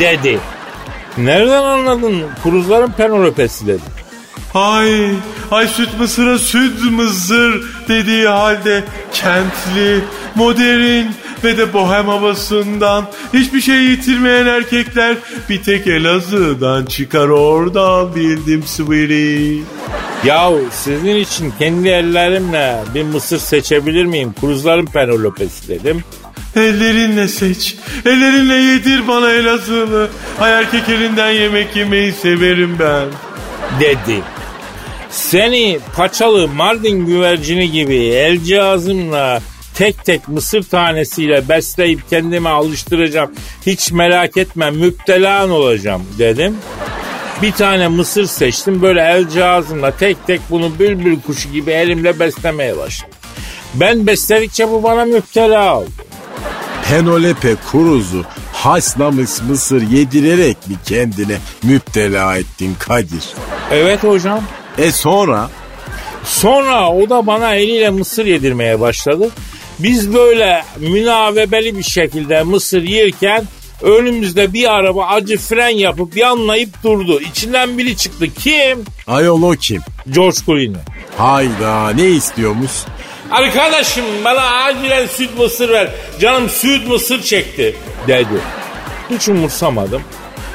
dedi. 0.00 0.40
Nereden 1.18 1.62
anladın? 1.62 2.22
Kruzların 2.42 2.92
penolopesi 2.92 3.66
dedi. 3.66 3.82
Ay, 4.54 5.10
ay 5.50 5.68
süt 5.68 5.88
mısıra 5.98 6.38
süt 6.38 6.90
mısır 6.90 7.64
dediği 7.88 8.28
halde 8.28 8.84
kentli, 9.12 10.00
modern 10.34 11.06
ve 11.44 11.58
de 11.58 11.72
bohem 11.72 12.08
havasından 12.08 13.08
hiçbir 13.34 13.60
şey 13.60 13.76
yitirmeyen 13.76 14.46
erkekler 14.46 15.16
bir 15.48 15.62
tek 15.62 15.86
Elazığ'dan 15.86 16.84
çıkar 16.84 17.28
oradan 17.28 18.14
bildim 18.14 18.62
sweetie. 18.66 19.62
Yahu 20.24 20.60
sizin 20.72 21.16
için 21.16 21.52
kendi 21.58 21.88
ellerimle 21.88 22.76
bir 22.94 23.02
mısır 23.02 23.38
seçebilir 23.38 24.04
miyim? 24.04 24.34
Kruzların 24.40 24.86
penolopesi 24.86 25.68
dedim. 25.68 26.04
Ellerinle 26.56 27.28
seç, 27.28 27.76
ellerinle 28.06 28.54
yedir 28.54 29.08
bana 29.08 29.30
Elazığlı. 29.30 30.08
Ay 30.40 30.52
erkek 30.52 30.88
elinden 30.88 31.30
yemek 31.30 31.76
yemeyi 31.76 32.12
severim 32.12 32.76
ben. 32.78 33.08
dedi. 33.80 34.22
Seni 35.10 35.78
paçalı 35.96 36.48
Mardin 36.48 37.06
güvercini 37.06 37.70
gibi 37.70 37.96
el 37.96 38.40
cihazımla 38.40 39.40
tek 39.80 40.04
tek 40.04 40.28
mısır 40.28 40.62
tanesiyle 40.62 41.48
besleyip 41.48 42.10
kendime 42.10 42.48
alıştıracağım. 42.48 43.30
Hiç 43.66 43.92
merak 43.92 44.36
etme 44.36 44.70
müptelan 44.70 45.50
olacağım 45.50 46.02
dedim. 46.18 46.56
Bir 47.42 47.52
tane 47.52 47.88
mısır 47.88 48.26
seçtim 48.26 48.82
böyle 48.82 49.00
el 49.00 49.28
cihazımla 49.28 49.96
tek 49.96 50.26
tek 50.26 50.40
bunu 50.50 50.78
bülbül 50.78 51.20
kuşu 51.20 51.48
gibi 51.52 51.70
elimle 51.70 52.20
beslemeye 52.20 52.78
başladım. 52.78 53.14
Ben 53.74 54.06
besledikçe 54.06 54.68
bu 54.68 54.82
bana 54.82 55.04
müptela 55.04 55.78
oldu. 55.78 55.90
Penelope 56.88 57.56
Cruz'u 57.72 58.24
haşlamış 58.52 59.30
mısır 59.48 59.82
yedirerek 59.82 60.56
mi 60.68 60.74
kendine 60.86 61.36
müptela 61.62 62.36
ettin 62.36 62.76
Kadir? 62.78 63.24
Evet 63.70 64.02
hocam. 64.02 64.42
E 64.78 64.92
sonra? 64.92 65.50
Sonra 66.24 66.90
o 66.90 67.10
da 67.10 67.26
bana 67.26 67.54
eliyle 67.54 67.90
mısır 67.90 68.26
yedirmeye 68.26 68.80
başladı. 68.80 69.30
Biz 69.82 70.14
böyle 70.14 70.64
münavebeli 70.78 71.78
bir 71.78 71.82
şekilde 71.82 72.42
mısır 72.42 72.82
yerken 72.82 73.44
Önümüzde 73.82 74.52
bir 74.52 74.74
araba 74.74 75.06
acı 75.06 75.38
fren 75.38 75.68
yapıp 75.68 76.16
yanlayıp 76.16 76.82
durdu. 76.82 77.20
İçinden 77.20 77.78
biri 77.78 77.96
çıktı. 77.96 78.26
Kim? 78.38 78.84
Ayol 79.06 79.42
o 79.42 79.50
kim? 79.50 79.82
George 80.10 80.36
Clooney. 80.46 80.72
Hayda 81.16 81.90
ne 81.90 82.08
istiyormuş? 82.08 82.70
Arkadaşım 83.30 84.04
bana 84.24 84.40
acilen 84.40 85.06
süt 85.06 85.38
mısır 85.38 85.68
ver. 85.68 85.90
Canım 86.20 86.48
süt 86.48 86.88
mısır 86.88 87.22
çekti 87.22 87.76
dedi. 88.08 88.40
Hiç 89.10 89.28
umursamadım. 89.28 90.02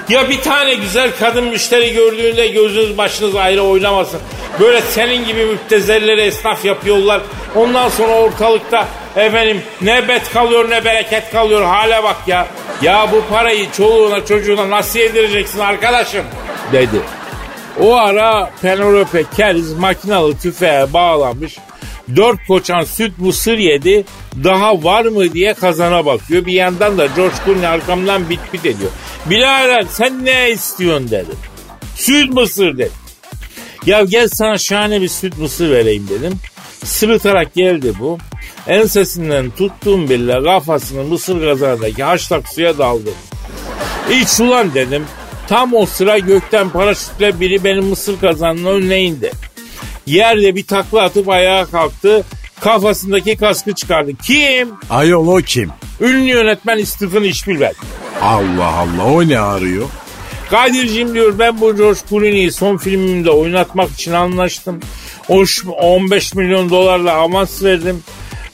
Ya 0.09 0.29
bir 0.29 0.41
tane 0.41 0.73
güzel 0.73 1.11
kadın 1.19 1.43
müşteri 1.43 1.93
gördüğünde 1.93 2.47
gözünüz 2.47 2.97
başınız 2.97 3.35
ayrı 3.35 3.61
oynamasın. 3.61 4.19
Böyle 4.59 4.81
senin 4.81 5.25
gibi 5.25 5.45
müptezelleri 5.45 6.21
esnaf 6.21 6.65
yapıyorlar. 6.65 7.21
Ondan 7.55 7.89
sonra 7.89 8.13
ortalıkta 8.13 8.87
efendim 9.15 9.61
ne 9.81 10.07
bet 10.07 10.33
kalıyor 10.33 10.69
ne 10.69 10.85
bereket 10.85 11.31
kalıyor. 11.31 11.63
Hale 11.63 12.03
bak 12.03 12.17
ya. 12.27 12.47
Ya 12.81 13.09
bu 13.11 13.33
parayı 13.33 13.71
çoluğuna 13.71 14.25
çocuğuna 14.25 14.69
nasıl 14.69 14.99
yedireceksin 14.99 15.59
arkadaşım 15.59 16.25
dedi. 16.71 17.01
O 17.79 17.95
ara 17.95 18.51
Penelope 18.61 19.23
Keriz 19.37 19.73
makinalı 19.73 20.37
tüfeğe 20.37 20.93
bağlamış. 20.93 21.57
Dört 22.15 22.47
koçan 22.47 22.83
süt 22.83 23.19
mısır 23.19 23.57
yedi. 23.57 24.05
Daha 24.43 24.83
var 24.83 25.05
mı 25.05 25.33
diye 25.33 25.53
kazana 25.53 26.05
bakıyor. 26.05 26.45
Bir 26.45 26.53
yandan 26.53 26.97
da 26.97 27.05
George 27.05 27.35
Clooney 27.45 27.67
arkamdan 27.67 28.29
bit 28.29 28.53
bit 28.53 28.65
ediyor. 28.65 28.91
Birader 29.25 29.85
sen 29.89 30.25
ne 30.25 30.51
istiyorsun 30.51 31.11
dedim. 31.11 31.37
Süt 31.95 32.33
mısır 32.33 32.77
dedi. 32.77 32.91
Ya 33.85 34.03
gel 34.03 34.27
sana 34.27 34.57
şahane 34.57 35.01
bir 35.01 35.07
süt 35.07 35.37
mısır 35.37 35.71
vereyim 35.71 36.07
dedim. 36.09 36.39
Sırıtarak 36.83 37.53
geldi 37.53 37.93
bu. 37.99 38.17
Ensesinden 38.67 39.49
tuttuğum 39.51 40.09
bile 40.09 40.43
kafasını 40.43 41.03
mısır 41.03 41.41
kazanındaki 41.41 42.03
haşlak 42.03 42.47
suya 42.49 42.77
daldı. 42.77 43.09
İç 44.11 44.39
ulan 44.39 44.73
dedim. 44.73 45.05
Tam 45.47 45.73
o 45.73 45.85
sıra 45.85 46.17
gökten 46.19 46.69
paraşütle 46.69 47.39
biri 47.39 47.63
benim 47.63 47.83
mısır 47.85 48.19
kazanının 48.19 48.65
önüne 48.65 49.01
indi. 49.03 49.31
Yerde 50.05 50.55
bir 50.55 50.65
takla 50.65 51.01
atıp 51.01 51.29
ayağa 51.29 51.65
kalktı. 51.65 52.23
Kafasındaki 52.61 53.35
kaskı 53.37 53.73
çıkardı. 53.73 54.11
Kim? 54.23 54.69
Ayol 54.89 55.27
o 55.27 55.37
kim? 55.37 55.69
Ünlü 56.01 56.29
yönetmen 56.29 56.83
Stephen 56.83 57.31
Spielberg. 57.31 57.75
Allah 58.21 58.65
Allah 58.67 59.05
o 59.05 59.27
ne 59.27 59.39
arıyor? 59.39 59.85
Kadir'cim 60.49 61.13
diyor 61.13 61.39
ben 61.39 61.61
bu 61.61 61.75
George 61.77 61.99
Clooney'i 62.09 62.51
son 62.51 62.77
filmimde 62.77 63.29
oynatmak 63.31 63.91
için 63.91 64.11
anlaştım. 64.11 64.79
O 65.29 65.45
ş- 65.45 65.69
15 65.69 66.33
milyon 66.35 66.69
dolarla 66.69 67.13
avans 67.13 67.63
verdim. 67.63 68.03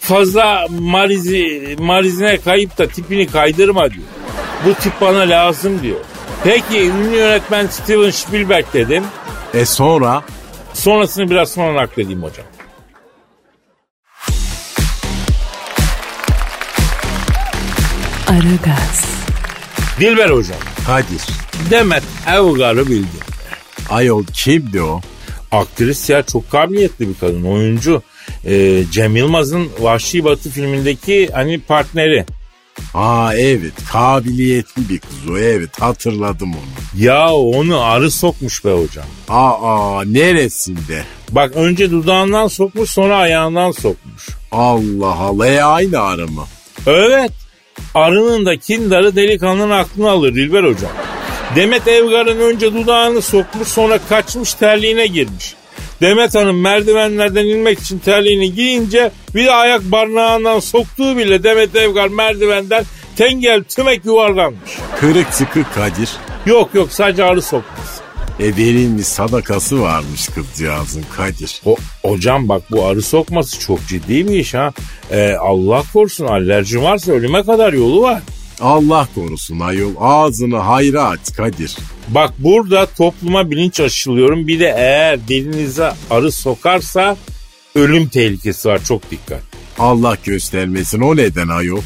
Fazla 0.02 0.68
marizi, 0.70 1.76
marizine 1.80 2.38
kayıp 2.38 2.78
da 2.78 2.88
tipini 2.88 3.28
kaydırma 3.28 3.92
diyor. 3.92 4.06
Bu 4.66 4.74
tip 4.74 4.94
bana 5.02 5.20
lazım 5.20 5.82
diyor. 5.84 5.98
Peki 6.44 6.82
ünlü 6.90 7.16
yönetmen 7.16 7.68
Steven 7.68 8.10
Spielberg 8.10 8.66
dedim. 8.74 9.04
E 9.54 9.66
sonra? 9.66 10.24
Sonrasını 10.74 11.30
biraz 11.30 11.52
sonra 11.52 11.82
nakledeyim 11.84 12.24
hocam. 12.24 12.46
Aragaz, 18.28 19.06
Dilber 20.00 20.30
hocam. 20.30 20.58
Kadir. 20.88 21.22
Demet 21.70 22.04
Evgar'ı 22.28 22.88
bildi. 22.88 23.18
Ayol 23.90 24.24
kimdi 24.34 24.82
o? 24.82 25.02
Aktris 25.52 26.10
ya 26.10 26.24
çok 26.24 26.52
kabiliyetli 26.52 27.10
bir 27.10 27.16
kadın 27.20 27.44
oyuncu. 27.44 28.04
Ee, 28.46 28.84
Cem 28.92 29.16
Yılmaz'ın 29.16 29.70
Vahşi 29.80 30.24
Batı 30.24 30.50
filmindeki 30.50 31.30
hani 31.34 31.60
partneri. 31.60 32.26
Aa 32.94 33.34
evet 33.36 33.74
kabiliyetli 33.92 34.90
bir 34.90 35.00
kız 35.00 35.30
o 35.32 35.38
evet 35.38 35.82
hatırladım 35.82 36.52
onu. 36.54 37.04
Ya 37.04 37.34
onu 37.34 37.82
arı 37.82 38.12
sokmuş 38.12 38.66
be 38.66 38.72
hocam. 38.72 39.06
Aa 39.30 40.04
neresinde? 40.06 41.04
Bak 41.32 41.52
önce 41.56 41.92
dudağından 41.92 42.48
sokmuş 42.48 42.90
sonra 42.90 43.18
ayağından 43.18 43.72
sokmuş. 43.72 44.30
Allah 44.52 45.16
Allah 45.16 45.48
e 45.48 45.64
aynı 45.64 46.00
arı 46.00 46.28
mı? 46.28 46.44
Evet. 46.88 47.32
Arının 47.96 48.46
da 48.46 48.58
kindarı 48.58 49.16
delikanlının 49.16 49.70
aklını 49.70 50.10
alır 50.10 50.36
Dilber 50.36 50.64
hocam. 50.64 50.92
Demet 51.56 51.88
Evgar'ın 51.88 52.40
önce 52.40 52.74
dudağını 52.74 53.22
sokmuş 53.22 53.68
sonra 53.68 54.00
kaçmış 54.10 54.54
terliğine 54.54 55.08
girmiş. 55.08 55.56
Demet 56.02 56.36
Hanım 56.36 56.62
merdivenlerden 56.62 57.46
inmek 57.46 57.80
için 57.80 58.00
terliğini 58.00 58.54
giyince 58.54 59.12
bir 59.36 59.46
de 59.46 59.52
ayak 59.52 59.84
barnağından 59.84 60.60
soktuğu 60.60 61.18
bile 61.18 61.44
Demet 61.44 61.76
Evgar 61.76 62.08
merdivenden 62.08 62.84
tengel 63.16 63.64
tümek 63.64 64.06
yuvarlanmış. 64.06 64.72
Kırık 65.00 65.34
sıkık 65.34 65.74
Kadir. 65.74 66.10
Yok 66.46 66.70
yok 66.74 66.92
sadece 66.92 67.24
arı 67.24 67.42
sokmuş. 67.42 67.90
E 68.40 68.46
verilmiş 68.46 69.08
sadakası 69.08 69.82
varmış 69.82 70.28
kızcağızın 70.28 71.06
Kadir. 71.18 71.62
O, 71.66 71.76
hocam 72.06 72.50
bak 72.50 72.62
bu 72.72 72.86
arı 72.86 73.02
sokması 73.02 73.60
çok 73.60 73.88
ciddi 73.88 74.28
bir 74.28 74.40
iş 74.40 74.54
ha. 74.54 74.74
Ee, 75.12 75.34
Allah 75.34 75.84
korusun 75.94 76.26
alerjin 76.26 76.84
varsa 76.84 77.12
ölüme 77.12 77.44
kadar 77.44 77.74
yolu 77.74 78.02
var. 78.02 78.22
Allah 78.62 79.08
korusun 79.16 79.60
ayol 79.60 79.94
ağzını 80.00 80.58
hayra 80.58 81.04
aç 81.04 81.34
Kadir. 81.38 81.78
Bak 82.08 82.34
burada 82.38 82.86
topluma 82.86 83.52
bilinç 83.52 83.80
aşılıyorum. 83.80 84.48
Bir 84.48 84.60
de 84.60 84.74
eğer 84.78 85.28
dilinize 85.28 85.92
arı 86.10 86.32
sokarsa 86.32 87.18
ölüm 87.76 88.08
tehlikesi 88.08 88.70
var 88.70 88.84
çok 88.84 89.12
dikkat. 89.12 89.42
Allah 89.80 90.18
göstermesin 90.24 91.02
o 91.02 91.18
neden 91.18 91.48
ayol? 91.48 91.82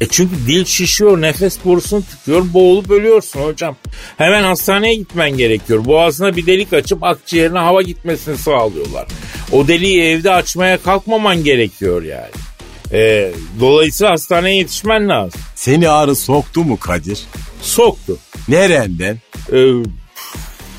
E 0.00 0.06
çünkü 0.06 0.34
dil 0.46 0.64
şişiyor, 0.64 1.20
nefes 1.20 1.64
borusunu 1.64 2.02
tıkıyor, 2.02 2.44
boğulup 2.52 2.90
ölüyorsun 2.90 3.40
hocam. 3.40 3.76
Hemen 4.16 4.42
hastaneye 4.42 4.94
gitmen 4.94 5.36
gerekiyor. 5.36 5.84
Boğazına 5.84 6.36
bir 6.36 6.46
delik 6.46 6.72
açıp 6.72 7.04
akciğerine 7.04 7.58
hava 7.58 7.82
gitmesini 7.82 8.38
sağlıyorlar. 8.38 9.06
O 9.52 9.68
deliği 9.68 10.02
evde 10.02 10.32
açmaya 10.32 10.82
kalkmaman 10.82 11.44
gerekiyor 11.44 12.02
yani. 12.02 12.47
E, 12.92 13.32
dolayısıyla 13.60 14.12
hastaneye 14.12 14.56
yetişmen 14.56 15.08
lazım. 15.08 15.40
Seni 15.54 15.88
arı 15.88 16.16
soktu 16.16 16.64
mu 16.64 16.78
Kadir? 16.78 17.20
Soktu. 17.62 18.18
Nereden? 18.48 19.18
E, 19.52 19.58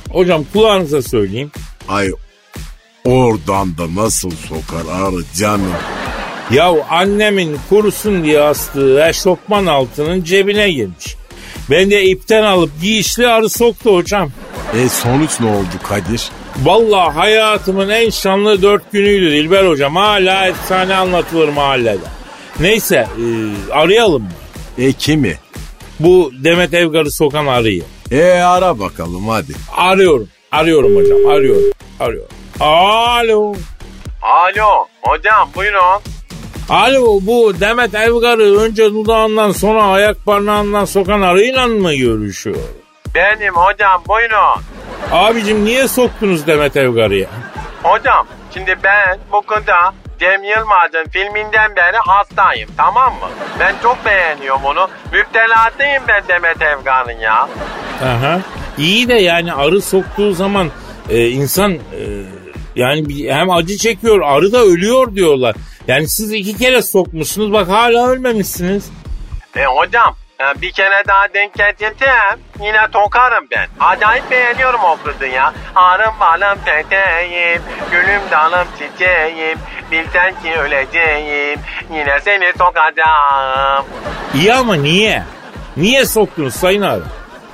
hocam 0.09 0.45
kulağınıza 0.53 1.01
söyleyeyim. 1.01 1.51
Ay 1.87 2.11
oradan 3.05 3.77
da 3.77 3.95
nasıl 3.95 4.31
sokar 4.31 4.85
arı 4.93 5.23
canım? 5.37 5.73
Ya 6.51 6.73
annemin 6.89 7.57
kurusun 7.69 8.23
diye 8.23 8.41
astığı 8.41 9.07
eşofman 9.07 9.65
altının 9.65 10.23
cebine 10.23 10.71
girmiş. 10.71 11.15
Ben 11.69 11.91
de 11.91 12.05
ipten 12.05 12.43
alıp 12.43 12.81
giyişli 12.81 13.27
arı 13.27 13.49
soktu 13.49 13.95
hocam. 13.95 14.31
E 14.73 14.89
sonuç 14.89 15.39
ne 15.39 15.47
oldu 15.47 15.67
Kadir? 15.89 16.29
Vallahi 16.63 17.13
hayatımın 17.13 17.89
en 17.89 18.09
şanlı 18.09 18.61
dört 18.61 18.91
günüydü 18.91 19.31
Dilber 19.31 19.65
hocam. 19.65 19.95
Hala 19.95 20.47
efsane 20.47 20.95
anlatılır 20.95 21.49
mahallede. 21.49 22.05
Neyse 22.59 22.95
e, 22.95 23.25
arayalım 23.73 24.21
mı? 24.21 24.29
E 24.77 24.93
kimi? 24.93 25.37
Bu 25.99 26.31
Demet 26.43 26.73
Evgar'ı 26.73 27.11
sokan 27.11 27.45
arıyı. 27.45 27.83
E 28.11 28.23
ara 28.31 28.79
bakalım 28.79 29.27
hadi. 29.27 29.53
Arıyorum. 29.77 30.27
Arıyorum 30.51 30.95
hocam. 30.95 31.31
Arıyorum. 31.31 31.71
Arıyorum. 31.99 32.29
Alo. 32.59 33.53
Alo 34.21 34.85
hocam 35.01 35.49
buyurun. 35.55 36.01
Alo 36.69 37.19
bu 37.21 37.59
Demet 37.59 37.95
Evgar'ı 37.95 38.59
önce 38.59 38.85
dudağından 38.85 39.51
sonra 39.51 39.83
ayak 39.83 40.25
parmağından 40.25 40.85
sokan 40.85 41.21
arıyla 41.21 41.67
mı 41.67 41.93
görüşüyor? 41.93 42.57
Benim 43.15 43.53
hocam 43.55 44.03
buyurun. 44.07 44.61
Abicim 45.11 45.65
niye 45.65 45.87
soktunuz 45.87 46.47
Demet 46.47 46.77
Evgar'ı? 46.77 47.25
Hocam 47.83 48.27
şimdi 48.53 48.75
ben 48.83 49.17
bu 49.31 49.41
kıza 49.41 49.93
Cem 50.19 50.43
Yılmaz'ın 50.43 51.09
filminden 51.11 51.75
beri 51.75 51.97
hastayım 51.97 52.69
tamam 52.77 53.13
mı? 53.13 53.29
Ben 53.59 53.75
çok 53.83 54.05
beğeniyorum 54.05 54.65
onu. 54.65 54.89
Müptelasıyım 55.13 56.03
ben 56.07 56.23
Demet 56.27 56.61
Evgan'ın 56.61 57.19
ya. 57.19 57.49
Aha. 58.03 58.39
İyi 58.77 59.07
de 59.07 59.13
yani 59.13 59.53
arı 59.53 59.81
soktuğu 59.81 60.33
zaman 60.33 60.67
e, 61.09 61.27
insan 61.29 61.71
e, 61.73 61.79
yani 62.75 63.29
hem 63.29 63.49
acı 63.49 63.77
çekiyor 63.77 64.21
arı 64.25 64.51
da 64.51 64.57
ölüyor 64.63 65.15
diyorlar. 65.15 65.55
Yani 65.87 66.07
siz 66.07 66.33
iki 66.33 66.57
kere 66.57 66.81
sokmuşsunuz 66.81 67.53
bak 67.53 67.69
hala 67.69 68.07
ölmemişsiniz. 68.07 68.91
E 69.55 69.65
hocam 69.65 70.15
e, 70.41 70.61
bir 70.61 70.71
kere 70.71 71.03
daha 71.07 71.33
denk 71.33 71.53
getirdim. 71.53 72.43
Yine 72.59 72.91
tokarım 72.91 73.47
ben. 73.51 73.67
Acayip 73.79 74.31
beğeniyorum 74.31 74.79
o 74.83 74.97
kızı 75.03 75.25
ya. 75.25 75.53
Arım 75.75 76.13
balım 76.19 76.59
peteğim, 76.65 77.61
gülüm 77.91 78.21
dalım 78.31 78.67
çiçeğim. 78.79 79.59
Bilsen 79.91 80.41
ki 80.41 80.55
öleceğim, 80.55 81.59
yine 81.91 82.19
seni 82.19 82.53
sokacağım. 82.57 83.85
İyi 84.33 84.53
ama 84.53 84.75
niye? 84.75 85.23
Niye 85.77 86.05
soktunuz 86.05 86.55
sayın 86.55 86.81
abi? 86.81 87.03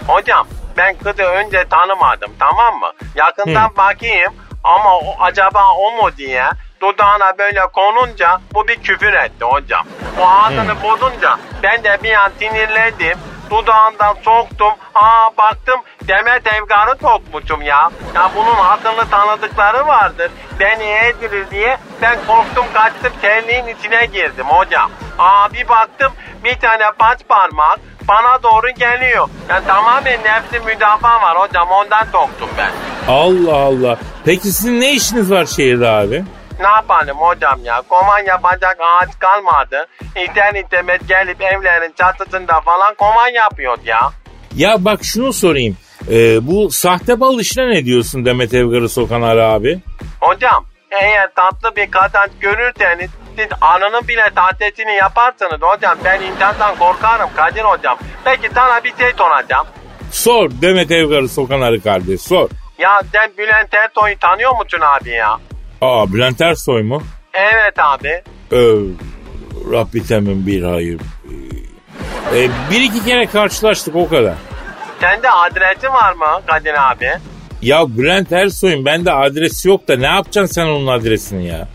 Hocam 0.07 0.47
ben 0.77 0.95
kızı 0.97 1.23
önce 1.23 1.65
tanımadım 1.69 2.31
tamam 2.39 2.75
mı? 2.79 2.91
Yakından 3.15 3.77
bakayım 3.77 4.33
ama 4.63 4.97
o, 4.97 5.15
acaba 5.19 5.73
o 5.73 5.91
mu 5.91 6.09
diye 6.17 6.43
dudağına 6.85 7.37
böyle 7.37 7.61
konunca 7.73 8.39
bu 8.53 8.67
bir 8.67 8.75
küfür 8.75 9.13
etti 9.13 9.45
hocam. 9.45 9.85
O 10.21 10.27
ağzını 10.29 10.83
bozunca 10.83 11.37
ben 11.63 11.83
de 11.83 11.97
bir 12.03 12.13
an 12.13 12.31
sinirlendim. 12.39 13.17
Dudağından 13.49 14.13
soktum. 14.13 14.73
Aa 14.95 15.29
baktım 15.37 15.79
Demet 16.07 16.47
Evgar'ı 16.47 16.97
sokmuşum 17.01 17.61
ya. 17.61 17.91
Ya 18.15 18.31
bunun 18.35 18.55
akıllı 18.55 19.09
tanıdıkları 19.09 19.87
vardır. 19.87 20.31
Beni 20.59 20.83
yedirir 20.83 21.51
diye 21.51 21.77
ben 22.01 22.17
korktum 22.27 22.65
kaçtım 22.73 23.13
terliğin 23.21 23.67
içine 23.67 24.05
girdim 24.05 24.45
hocam. 24.45 24.91
Aa 25.19 25.53
bir 25.53 25.69
baktım 25.69 26.13
bir 26.43 26.59
tane 26.59 26.83
baş 26.99 27.17
parmak 27.29 27.79
bana 28.07 28.43
doğru 28.43 28.69
geliyor. 28.69 29.29
Yani 29.49 29.67
tamamen 29.67 30.19
nefsi 30.23 30.59
müdafaa 30.65 31.21
var 31.21 31.37
hocam 31.37 31.67
ondan 31.71 32.03
soktum 32.03 32.49
ben. 32.57 32.71
Allah 33.07 33.55
Allah. 33.55 33.97
Peki 34.25 34.47
sizin 34.47 34.81
ne 34.81 34.91
işiniz 34.91 35.31
var 35.31 35.45
şehirde 35.45 35.89
abi? 35.89 36.23
Ne 36.59 36.67
yapalım 36.67 37.17
hocam 37.17 37.59
ya? 37.63 37.81
Kovan 37.89 38.19
yapacak 38.27 38.77
ağaç 38.79 39.19
kalmadı. 39.19 39.87
İten 40.25 40.53
itemet 40.53 41.07
gelip 41.07 41.41
evlerin 41.41 41.93
çatısında 41.97 42.61
falan 42.61 42.95
kovan 42.95 43.27
yapıyor 43.27 43.77
ya. 43.85 43.99
Ya 44.55 44.75
bak 44.85 44.99
şunu 45.03 45.33
sorayım. 45.33 45.77
Ee, 46.11 46.47
bu 46.47 46.71
sahte 46.71 47.19
bal 47.19 47.39
işine 47.39 47.69
ne 47.69 47.85
diyorsun 47.85 48.25
Demet 48.25 48.53
Evgar'ı 48.53 48.89
sokan 48.89 49.21
ara 49.21 49.47
abi? 49.47 49.79
Hocam 50.21 50.65
eğer 50.91 51.29
tatlı 51.35 51.75
bir 51.75 51.91
kadın 51.91 52.31
görürseniz 52.39 53.09
siz 53.37 53.47
anının 53.61 54.07
bile 54.07 54.29
tahtesini 54.35 54.95
yaparsınız 54.95 55.61
hocam. 55.61 55.97
Ben 56.05 56.21
insandan 56.21 56.75
korkarım 56.75 57.29
Kadir 57.35 57.61
hocam. 57.63 57.97
Peki 58.25 58.49
sana 58.55 58.83
bir 58.83 58.93
şey 58.99 59.11
soracağım. 59.17 59.67
Sor 60.11 60.49
Demet 60.61 60.91
Evgar'ı 60.91 61.29
sokan 61.29 61.61
arı 61.61 61.81
kardeş 61.83 62.21
sor. 62.21 62.49
Ya 62.79 63.01
sen 63.13 63.31
Bülent 63.37 63.73
Ersoy'u 63.73 64.19
tanıyor 64.19 64.51
musun 64.51 64.79
abi 64.81 65.09
ya? 65.09 65.37
Aa 65.81 66.13
Bülent 66.13 66.41
Ersoy 66.41 66.83
mu? 66.83 67.01
Evet 67.33 67.79
abi. 67.79 68.21
Ee, 68.51 68.57
Rabbi 69.71 70.07
temin 70.07 70.47
bir 70.47 70.63
hayır. 70.63 71.01
Ee, 72.35 72.49
bir 72.71 72.81
iki 72.81 73.05
kere 73.05 73.25
karşılaştık 73.25 73.95
o 73.95 74.09
kadar. 74.09 74.33
Sende 75.01 75.31
adresi 75.31 75.89
var 75.89 76.13
mı 76.13 76.41
Kadir 76.47 76.91
abi? 76.91 77.09
Ya 77.61 77.97
Bülent 77.97 78.31
Ersoy'un 78.31 78.85
bende 78.85 79.11
adresi 79.11 79.67
yok 79.67 79.87
da 79.87 79.95
ne 79.97 80.05
yapacaksın 80.07 80.53
sen 80.53 80.65
onun 80.65 80.87
adresini 80.87 81.47
ya? 81.47 81.67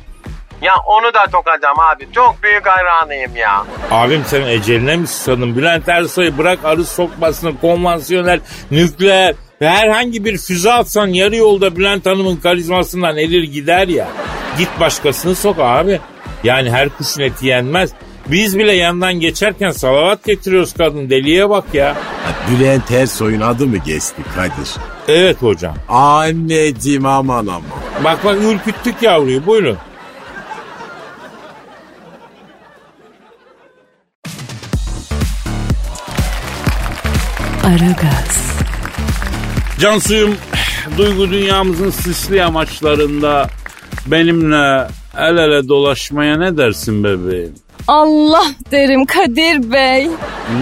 Ya 0.62 0.72
onu 0.86 1.14
da 1.14 1.26
sokacağım 1.32 1.78
abi. 1.80 2.08
Çok 2.12 2.42
büyük 2.42 2.66
hayranıyım 2.66 3.36
ya. 3.36 3.64
Abim 3.90 4.24
sen 4.26 4.42
eceline 4.42 4.96
mi 4.96 5.06
susadın? 5.06 5.56
Bülent 5.56 5.88
Ersoy'u 5.88 6.38
bırak 6.38 6.58
arı 6.64 6.84
sokmasını 6.84 7.60
konvansiyonel, 7.60 8.40
nükleer 8.70 9.34
ve 9.60 9.70
herhangi 9.70 10.24
bir 10.24 10.38
füze 10.38 10.72
atsan 10.72 11.06
yarı 11.06 11.36
yolda 11.36 11.76
Bülent 11.76 12.06
Hanım'ın 12.06 12.36
karizmasından 12.36 13.16
erir 13.16 13.42
gider 13.42 13.88
ya. 13.88 14.08
Git 14.58 14.68
başkasını 14.80 15.34
sok 15.34 15.56
abi. 15.58 16.00
Yani 16.44 16.70
her 16.70 16.88
kuşun 16.88 17.20
eti 17.22 17.46
yenmez. 17.46 17.90
Biz 18.26 18.58
bile 18.58 18.72
yandan 18.72 19.14
geçerken 19.14 19.70
salavat 19.70 20.24
getiriyoruz 20.24 20.72
kadın 20.72 21.10
deliye 21.10 21.50
bak 21.50 21.64
ya. 21.72 21.96
Bülent 22.50 22.90
Ersoy'un 22.90 23.40
adı 23.40 23.66
mı 23.66 23.76
geçti 23.76 24.22
Kadir? 24.34 24.70
Evet 25.08 25.42
hocam. 25.42 25.74
Anneciğim 25.88 27.06
aman 27.06 27.46
aman. 27.46 27.62
Bak 28.04 28.24
bak 28.24 28.36
ürküttük 28.42 29.02
yavruyu 29.02 29.46
buyurun. 29.46 29.78
Aragaz, 37.64 38.59
Cansuyum 39.80 40.36
duygu 40.98 41.30
dünyamızın 41.30 41.90
sisli 41.90 42.36
yamaçlarında 42.36 43.46
benimle 44.06 44.88
el 45.18 45.36
ele 45.36 45.68
dolaşmaya 45.68 46.38
ne 46.38 46.56
dersin 46.56 47.04
bebeğim? 47.04 47.54
Allah 47.88 48.44
derim 48.70 49.06
Kadir 49.06 49.72
Bey. 49.72 50.10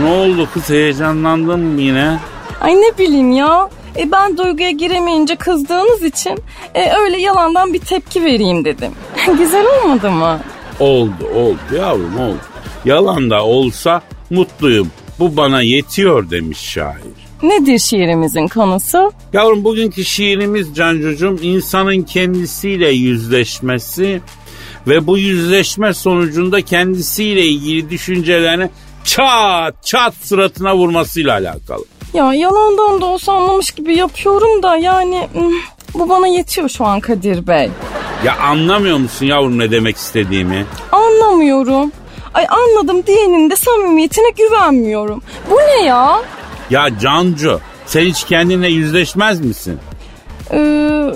Ne 0.02 0.10
oldu 0.10 0.48
kız 0.54 0.70
heyecanlandın 0.70 1.60
mı 1.60 1.80
yine? 1.80 2.18
Ay 2.60 2.74
ne 2.74 2.98
bileyim 2.98 3.32
ya. 3.32 3.70
E 3.96 4.12
ben 4.12 4.36
duyguya 4.38 4.70
giremeyince 4.70 5.36
kızdığınız 5.36 6.02
için 6.02 6.38
e, 6.74 6.92
öyle 6.92 7.16
yalandan 7.20 7.72
bir 7.72 7.80
tepki 7.80 8.24
vereyim 8.24 8.64
dedim. 8.64 8.92
Güzel 9.38 9.66
olmadı 9.66 10.10
mı? 10.10 10.40
Oldu 10.80 11.26
oldu 11.34 11.76
yavrum 11.76 12.18
oldu. 12.20 12.38
Yalan 12.84 13.30
da 13.30 13.44
olsa 13.44 14.02
mutluyum. 14.30 14.90
Bu 15.18 15.36
bana 15.36 15.62
yetiyor 15.62 16.30
demiş 16.30 16.58
şair. 16.58 17.27
Nedir 17.42 17.78
şiirimizin 17.78 18.48
konusu? 18.48 19.12
Yavrum 19.32 19.64
bugünkü 19.64 20.04
şiirimiz 20.04 20.74
Cancucuğum 20.74 21.38
insanın 21.42 22.02
kendisiyle 22.02 22.88
yüzleşmesi 22.88 24.20
ve 24.86 25.06
bu 25.06 25.18
yüzleşme 25.18 25.94
sonucunda 25.94 26.62
kendisiyle 26.62 27.44
ilgili 27.44 27.90
düşüncelerini 27.90 28.70
çat 29.04 29.86
çat 29.86 30.14
suratına 30.14 30.76
vurmasıyla 30.76 31.32
alakalı. 31.32 31.84
Ya 32.14 32.34
yalandan 32.34 33.00
da 33.00 33.06
olsa 33.06 33.32
anlamış 33.32 33.70
gibi 33.70 33.96
yapıyorum 33.96 34.62
da 34.62 34.76
yani 34.76 35.28
bu 35.94 36.08
bana 36.08 36.26
yetiyor 36.26 36.68
şu 36.68 36.84
an 36.84 37.00
Kadir 37.00 37.46
Bey. 37.46 37.70
Ya 38.24 38.36
anlamıyor 38.38 38.98
musun 38.98 39.26
yavrum 39.26 39.58
ne 39.58 39.70
demek 39.70 39.96
istediğimi? 39.96 40.66
Anlamıyorum. 40.92 41.92
Ay 42.34 42.46
anladım 42.48 43.06
diyenin 43.06 43.50
de 43.50 43.56
samimiyetine 43.56 44.30
güvenmiyorum. 44.30 45.22
Bu 45.50 45.54
ne 45.56 45.84
ya? 45.84 46.20
Ya 46.70 46.98
Cancu 47.00 47.60
sen 47.86 48.00
hiç 48.04 48.24
kendinle 48.24 48.68
yüzleşmez 48.68 49.40
misin? 49.40 49.78
Ee, 50.52 51.10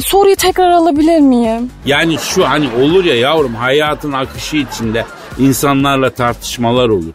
soruyu 0.00 0.36
tekrar 0.36 0.70
alabilir 0.70 1.20
miyim? 1.20 1.70
Yani 1.86 2.18
şu 2.18 2.48
hani 2.48 2.68
olur 2.82 3.04
ya 3.04 3.14
yavrum 3.14 3.54
hayatın 3.54 4.12
akışı 4.12 4.56
içinde 4.56 5.04
insanlarla 5.38 6.10
tartışmalar 6.10 6.88
olur. 6.88 7.12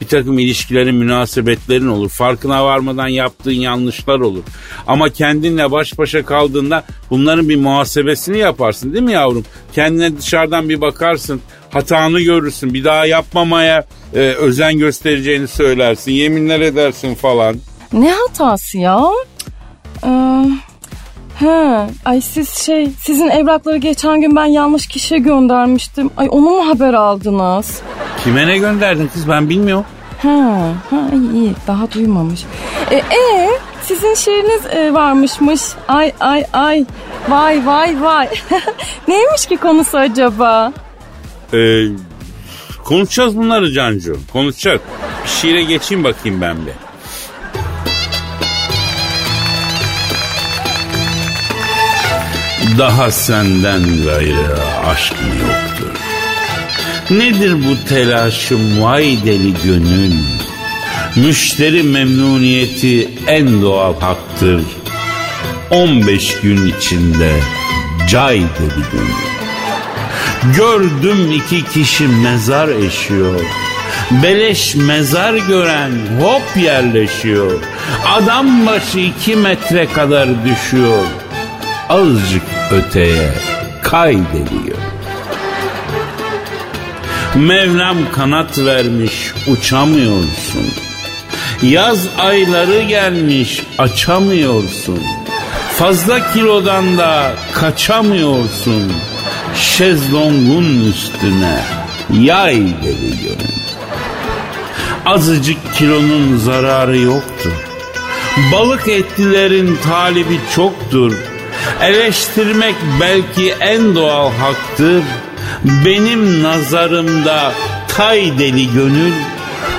Bir 0.00 0.06
takım 0.06 0.38
ilişkilerin, 0.38 0.94
münasebetlerin 0.94 1.88
olur. 1.88 2.08
Farkına 2.08 2.64
varmadan 2.64 3.08
yaptığın 3.08 3.52
yanlışlar 3.52 4.20
olur. 4.20 4.42
Ama 4.86 5.08
kendinle 5.08 5.70
baş 5.70 5.98
başa 5.98 6.24
kaldığında 6.24 6.84
bunların 7.10 7.48
bir 7.48 7.56
muhasebesini 7.56 8.38
yaparsın 8.38 8.92
değil 8.92 9.04
mi 9.04 9.12
yavrum? 9.12 9.44
Kendine 9.72 10.18
dışarıdan 10.18 10.68
bir 10.68 10.80
bakarsın, 10.80 11.40
hatanı 11.70 12.20
görürsün. 12.20 12.74
Bir 12.74 12.84
daha 12.84 13.06
yapmamaya 13.06 13.84
e, 14.14 14.18
özen 14.18 14.78
göstereceğini 14.78 15.48
söylersin, 15.48 16.12
yeminler 16.12 16.60
edersin 16.60 17.14
falan. 17.14 17.56
Ne 17.92 18.12
hatası 18.12 18.78
ya? 18.78 19.00
Ee, 20.04 20.44
he, 21.38 21.86
ay 22.04 22.20
siz 22.20 22.48
şey 22.48 22.88
sizin 23.02 23.28
evrakları 23.28 23.76
geçen 23.76 24.20
gün 24.20 24.36
ben 24.36 24.44
yanlış 24.44 24.86
kişiye 24.86 25.20
göndermiştim. 25.20 26.10
Ay 26.16 26.28
onu 26.30 26.50
mu 26.50 26.68
haber 26.68 26.94
aldınız? 26.94 27.82
Kime 28.24 28.46
ne 28.46 28.58
gönderdin 28.58 29.08
kız 29.08 29.28
ben 29.28 29.48
bilmiyorum. 29.48 29.84
Ha, 30.22 30.72
ha 30.90 30.96
iyi, 31.12 31.32
iyi 31.32 31.54
daha 31.66 31.92
duymamış. 31.92 32.44
E, 32.90 32.96
e 32.96 33.50
sizin 33.82 34.14
şiiriniz 34.14 34.66
e, 34.66 34.94
varmışmış. 34.94 35.60
Ay 35.88 36.12
ay 36.20 36.44
ay. 36.52 36.84
Vay 37.28 37.66
vay 37.66 38.02
vay. 38.02 38.28
Neymiş 39.08 39.46
ki 39.46 39.56
konusu 39.56 39.98
acaba? 39.98 40.72
Ee, 41.54 41.84
konuşacağız 42.84 43.36
bunları 43.36 43.72
Cancu. 43.72 44.16
Konuşacağız. 44.32 44.80
Bir 45.24 45.28
şiire 45.28 45.62
geçeyim 45.62 46.04
bakayım 46.04 46.40
ben 46.40 46.56
bir. 46.66 46.72
Daha 52.78 53.10
senden 53.10 53.82
gayrı 54.04 54.58
aşk 54.86 55.14
yoktur? 55.42 55.69
Nedir 57.10 57.54
bu 57.54 57.88
telaşım 57.88 58.82
vay 58.82 59.18
deli 59.24 59.54
gönül? 59.64 60.12
Müşteri 61.16 61.82
memnuniyeti 61.82 63.08
en 63.26 63.62
doğal 63.62 64.00
haktır. 64.00 64.62
15 65.70 66.40
gün 66.40 66.66
içinde 66.66 67.32
cay 68.08 68.36
deli 68.38 68.84
gönül. 68.92 70.54
Gördüm 70.56 71.32
iki 71.32 71.64
kişi 71.64 72.08
mezar 72.08 72.68
eşiyor. 72.68 73.40
Beleş 74.22 74.74
mezar 74.74 75.34
gören 75.34 75.92
hop 76.20 76.62
yerleşiyor. 76.62 77.60
Adam 78.06 78.66
başı 78.66 78.98
iki 78.98 79.36
metre 79.36 79.86
kadar 79.86 80.28
düşüyor. 80.44 81.04
Azıcık 81.88 82.42
öteye 82.72 83.32
kaydediyor. 83.82 84.89
Mevlam 87.34 87.96
kanat 88.12 88.58
vermiş 88.58 89.32
uçamıyorsun. 89.46 90.66
Yaz 91.62 92.08
ayları 92.18 92.82
gelmiş 92.82 93.62
açamıyorsun. 93.78 95.02
Fazla 95.76 96.32
kilodan 96.32 96.98
da 96.98 97.32
kaçamıyorsun. 97.52 98.92
Şezlongun 99.54 100.90
üstüne 100.90 101.64
yay 102.20 102.56
gönül. 102.56 103.38
Azıcık 105.06 105.74
kilonun 105.74 106.38
zararı 106.38 106.98
yoktur. 106.98 107.52
Balık 108.52 108.88
etlilerin 108.88 109.78
talibi 109.84 110.40
çoktur. 110.54 111.14
Eleştirmek 111.82 112.74
belki 113.00 113.54
en 113.60 113.94
doğal 113.94 114.32
haktır. 114.32 115.02
Benim 115.84 116.42
nazarımda 116.42 117.52
tay 117.88 118.38
deli 118.38 118.72
gönül 118.72 119.12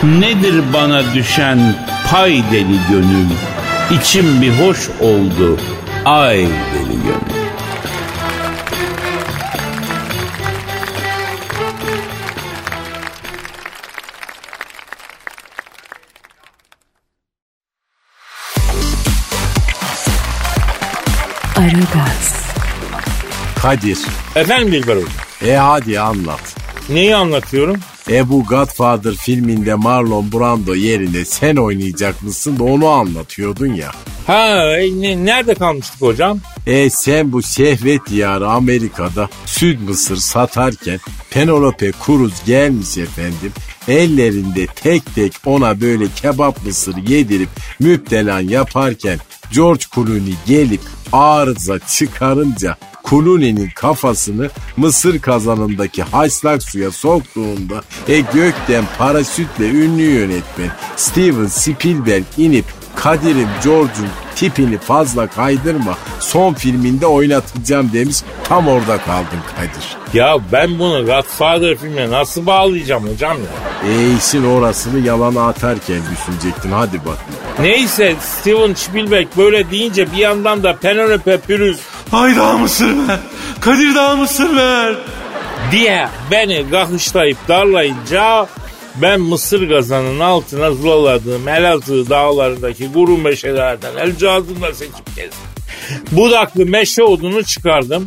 Nedir 0.04 0.64
bana 0.74 1.14
düşen 1.14 1.76
pay 2.12 2.44
deli 2.52 2.80
gönül? 2.92 3.28
İçim 3.92 4.42
bir 4.42 4.52
hoş 4.52 4.90
oldu 5.00 5.60
ay 6.06 6.38
deli 6.38 6.98
gönül. 7.04 7.41
Kadir. 23.62 23.98
Efendim 24.36 24.72
Dilber 24.72 24.96
Hocam. 24.96 25.10
E 25.46 25.56
hadi 25.56 26.00
anlat. 26.00 26.56
Neyi 26.90 27.16
anlatıyorum? 27.16 27.80
E 28.10 28.30
bu 28.30 28.44
Godfather 28.44 29.14
filminde 29.16 29.74
Marlon 29.76 30.32
Brando 30.32 30.76
yerine 30.76 31.26
sen 31.26 31.56
oynayacak 31.56 32.24
mısın 32.24 32.60
da 32.60 32.64
onu 32.64 32.88
anlatıyordun 32.88 33.74
ya. 33.74 33.92
Ha 34.28 34.78
e, 34.78 35.02
ne- 35.02 35.26
nerede 35.26 35.54
kalmıştık 35.54 36.02
hocam? 36.02 36.40
E 36.68 36.90
sen 36.90 37.32
bu 37.32 37.44
şehvet 37.44 38.02
diyarı 38.10 38.50
Amerika'da 38.50 39.30
süt 39.46 39.80
mısır 39.88 40.18
satarken 40.18 41.00
Penelope 41.30 41.92
Cruz 42.06 42.34
gelmiş 42.46 42.98
efendim. 42.98 43.52
Ellerinde 43.88 44.68
tek 44.68 45.16
tek 45.16 45.34
ona 45.46 45.82
böyle 45.82 46.06
kebap 46.16 46.66
mısır 46.66 46.98
yedirip 46.98 47.50
müptelan 47.80 48.40
yaparken 48.40 49.20
George 49.54 49.84
Clooney 49.96 50.34
gelip 50.48 50.82
arıza 51.14 51.80
çıkarınca 51.80 52.78
Clooney'nin 53.10 53.70
kafasını 53.76 54.50
mısır 54.78 55.20
kazanındaki 55.22 56.04
haşlak 56.04 56.64
suya 56.64 56.92
soktuğunda 56.92 57.82
e 58.08 58.20
gökten 58.20 58.84
paraşütle 58.98 59.70
ünlü 59.70 60.02
yönetmen 60.02 60.72
Steven 60.96 61.48
Spielberg 61.48 62.24
inip 62.38 62.66
Kadir'im 62.96 63.50
George'un 63.64 64.10
tipini 64.36 64.78
fazla 64.78 65.28
kaydırma 65.28 65.98
son 66.20 66.54
filminde 66.54 67.06
oynatacağım 67.06 67.94
demiş 67.94 68.18
tam 68.44 68.68
orada 68.68 68.98
kaldım 68.98 69.40
Kadir. 69.56 69.98
Ya 70.14 70.38
ben 70.52 70.80
bunu 70.80 71.06
Godfather 71.06 71.78
filmine 71.78 72.12
nasıl 72.12 72.46
bağlayacağım 72.46 73.08
hocam 73.08 73.38
ya? 73.38 73.92
E 73.92 74.18
işin 74.18 74.44
orasını 74.46 75.00
yalana 75.08 75.48
atarken 75.48 76.02
düşünecektin 76.12 76.72
hadi 76.72 77.00
bakayım. 77.00 77.42
Neyse 77.60 78.16
Steven 78.22 78.74
Spielberg 78.74 79.28
böyle 79.38 79.72
deyince 79.72 80.12
bir 80.12 80.18
yandan 80.18 80.64
da 80.64 80.76
Penelope 80.76 81.38
Pürüz 81.40 81.80
Ay 82.12 82.36
daha 82.36 82.58
mısır 82.58 83.08
ver. 83.08 83.20
Kadir 83.62 83.96
daha 83.96 84.16
mısır 84.16 84.56
ver. 84.56 84.96
diye 85.72 86.08
beni 86.32 86.66
gahışlayıp 86.72 87.38
darlayınca 87.48 88.48
ben 88.96 89.22
Mısır 89.22 89.70
gazanın 89.70 90.20
altına 90.20 90.72
zulaladığım 90.72 91.48
Elazığ 91.48 92.10
dağlarındaki 92.10 92.94
kuru 92.94 93.18
meşelerden 93.18 93.98
el 93.98 94.16
cihazımla 94.16 94.74
seçip 94.74 95.16
gezdim. 95.16 95.52
Budaklı 96.12 96.66
meşe 96.66 97.04
odunu 97.04 97.44
çıkardım. 97.44 98.06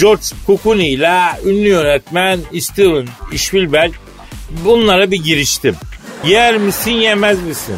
George 0.00 0.22
Clooney 0.46 0.92
ile 0.92 1.20
ünlü 1.44 1.68
yönetmen 1.68 2.40
Steven 2.60 3.06
Spielberg 3.36 3.92
bunlara 4.64 5.10
bir 5.10 5.24
giriştim. 5.24 5.76
Yer 6.24 6.56
misin 6.56 6.90
yemez 6.90 7.42
misin? 7.42 7.76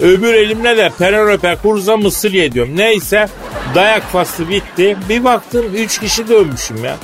Öbür 0.00 0.34
elimle 0.34 0.76
de 0.76 0.92
Penelope 0.98 1.58
Cruz'a 1.62 1.96
mısır 1.96 2.32
yediyorum. 2.32 2.76
Neyse 2.76 3.28
dayak 3.74 4.02
faslı 4.12 4.48
bitti. 4.48 4.96
Bir 5.08 5.24
baktım 5.24 5.66
üç 5.74 6.00
kişi 6.00 6.28
dönmüşüm 6.28 6.84
ya. 6.84 6.96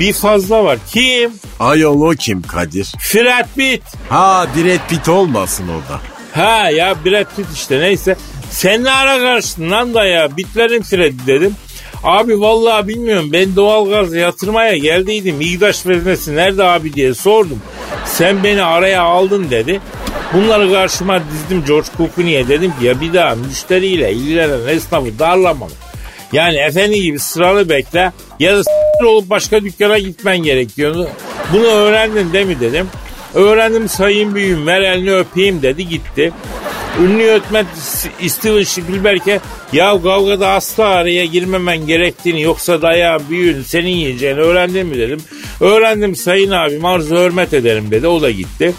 Bir 0.00 0.12
fazla 0.12 0.64
var. 0.64 0.78
Kim? 0.92 1.32
Ayol 1.60 2.00
o 2.00 2.10
kim 2.10 2.42
Kadir? 2.42 2.92
Brad 3.14 3.46
Pitt. 3.56 3.82
Ha 4.08 4.46
Brad 4.56 4.88
Pitt 4.88 5.08
olmasın 5.08 5.64
o 5.68 5.92
da. 5.92 6.00
Ha 6.42 6.70
ya 6.70 6.94
Brad 7.04 7.36
Pitt 7.36 7.46
işte 7.54 7.80
neyse. 7.80 8.16
Sen 8.50 8.84
ne 8.84 8.90
ara 8.90 9.18
karıştın 9.18 9.70
lan 9.70 9.94
da 9.94 10.04
ya 10.04 10.36
bitlerin 10.36 10.82
Freddy 10.82 11.26
dedim. 11.26 11.54
Abi 12.04 12.40
vallahi 12.40 12.88
bilmiyorum 12.88 13.32
ben 13.32 13.56
doğalgaz 13.56 14.14
yatırmaya 14.14 14.76
geldiydim. 14.76 15.40
İgdaş 15.40 15.86
veznesi 15.86 16.36
nerede 16.36 16.64
abi 16.64 16.92
diye 16.94 17.14
sordum. 17.14 17.62
Sen 18.06 18.44
beni 18.44 18.62
araya 18.62 19.02
aldın 19.02 19.50
dedi. 19.50 19.80
Bunları 20.34 20.72
karşıma 20.72 21.20
dizdim 21.32 21.64
George 21.64 21.88
Clooney'e 21.96 22.48
dedim 22.48 22.72
ki 22.80 22.86
ya 22.86 23.00
bir 23.00 23.12
daha 23.14 23.34
müşteriyle 23.34 24.12
ilgilenen 24.12 24.68
esnafı 24.68 25.18
darlamam. 25.18 25.70
Yani 26.32 26.56
efendi 26.56 27.02
gibi 27.02 27.18
sıralı 27.18 27.68
bekle 27.68 28.12
ya 28.40 28.56
da 28.58 28.62
olup 29.08 29.30
başka 29.30 29.64
dükkana 29.64 29.98
gitmen 29.98 30.38
gerekiyordu. 30.42 31.08
Bunu 31.52 31.64
öğrendin 31.66 32.32
değil 32.32 32.46
mi 32.46 32.60
dedim. 32.60 32.86
Öğrendim 33.34 33.88
sayın 33.88 34.34
büyüğüm 34.34 34.66
ver 34.66 34.80
elini 34.80 35.14
öpeyim 35.14 35.62
dedi 35.62 35.88
gitti. 35.88 36.32
Ünlü 37.02 37.22
yönetmen 37.22 37.66
S- 37.74 38.28
Steven 38.28 38.62
Spielberg'e 38.62 39.40
ya 39.72 40.02
kavgada 40.02 40.48
asla 40.48 40.84
araya 40.84 41.24
girmemen 41.24 41.86
gerektiğini 41.86 42.42
yoksa 42.42 42.82
dayağı 42.82 43.20
büyüğün 43.30 43.62
senin 43.62 43.88
yiyeceğini 43.88 44.40
öğrendin 44.40 44.86
mi 44.86 44.98
dedim. 44.98 45.18
Öğrendim 45.60 46.16
sayın 46.16 46.50
abim 46.50 46.84
arzu 46.84 47.16
hürmet 47.16 47.54
ederim 47.54 47.90
dedi 47.90 48.06
o 48.06 48.22
da 48.22 48.30
gitti. 48.30 48.74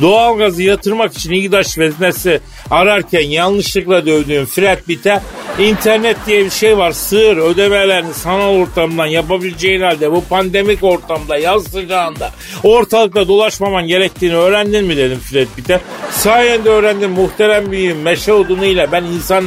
Doğalgazı 0.00 0.62
yatırmak 0.62 1.14
için 1.16 1.32
İGDAŞ 1.32 1.78
veznesi 1.78 2.40
ararken 2.70 3.20
yanlışlıkla 3.20 4.06
dövdüğüm 4.06 4.46
Fred 4.46 4.78
Bit'e 4.88 5.20
internet 5.58 6.16
diye 6.26 6.44
bir 6.44 6.50
şey 6.50 6.78
var. 6.78 6.92
Sığır 6.92 7.36
ödemelerini 7.36 8.14
sanal 8.14 8.54
ortamdan 8.54 9.06
yapabileceğin 9.06 9.80
halde 9.80 10.12
bu 10.12 10.24
pandemik 10.24 10.82
ortamda 10.82 11.36
yaz 11.36 11.64
sıcağında 11.64 12.30
ortalıkta 12.62 13.28
dolaşmaman 13.28 13.86
gerektiğini 13.86 14.36
öğrendin 14.36 14.84
mi 14.84 14.96
dedim 14.96 15.18
Fred 15.18 15.48
Bit'e. 15.56 15.80
Sayende 16.10 16.68
öğrendim 16.68 17.10
muhterem 17.10 17.70
büyüğüm 17.70 18.02
meşe 18.02 18.32
odunuyla 18.32 18.92
ben 18.92 19.04
insan. 19.04 19.44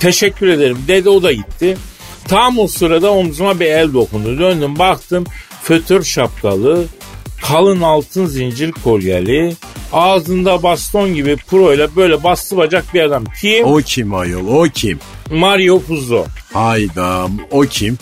Teşekkür 0.00 0.48
ederim 0.48 0.78
dedi 0.88 1.08
o 1.08 1.22
da 1.22 1.32
gitti. 1.32 1.76
Tam 2.28 2.58
o 2.58 2.66
sırada 2.66 3.12
omzuma 3.12 3.60
bir 3.60 3.66
el 3.66 3.94
dokundu. 3.94 4.38
Döndüm 4.38 4.78
baktım 4.78 5.24
fötür 5.62 6.04
şapkalı, 6.04 6.84
kalın 7.42 7.80
altın 7.80 8.26
zincir 8.26 8.72
kolyeli, 8.72 9.56
ağzında 9.92 10.62
baston 10.62 11.14
gibi 11.14 11.36
pro 11.36 11.74
ile 11.74 11.96
böyle 11.96 12.24
bastı 12.24 12.56
bacak 12.56 12.84
bir 12.94 13.00
adam. 13.00 13.24
Kim? 13.40 13.64
O 13.64 13.76
kim 13.76 14.14
ayol 14.14 14.46
o 14.46 14.62
kim? 14.74 14.98
Mario 15.30 15.80
Puzo. 15.80 16.24
Hayda 16.52 17.26
o 17.50 17.60
kim? 17.60 17.98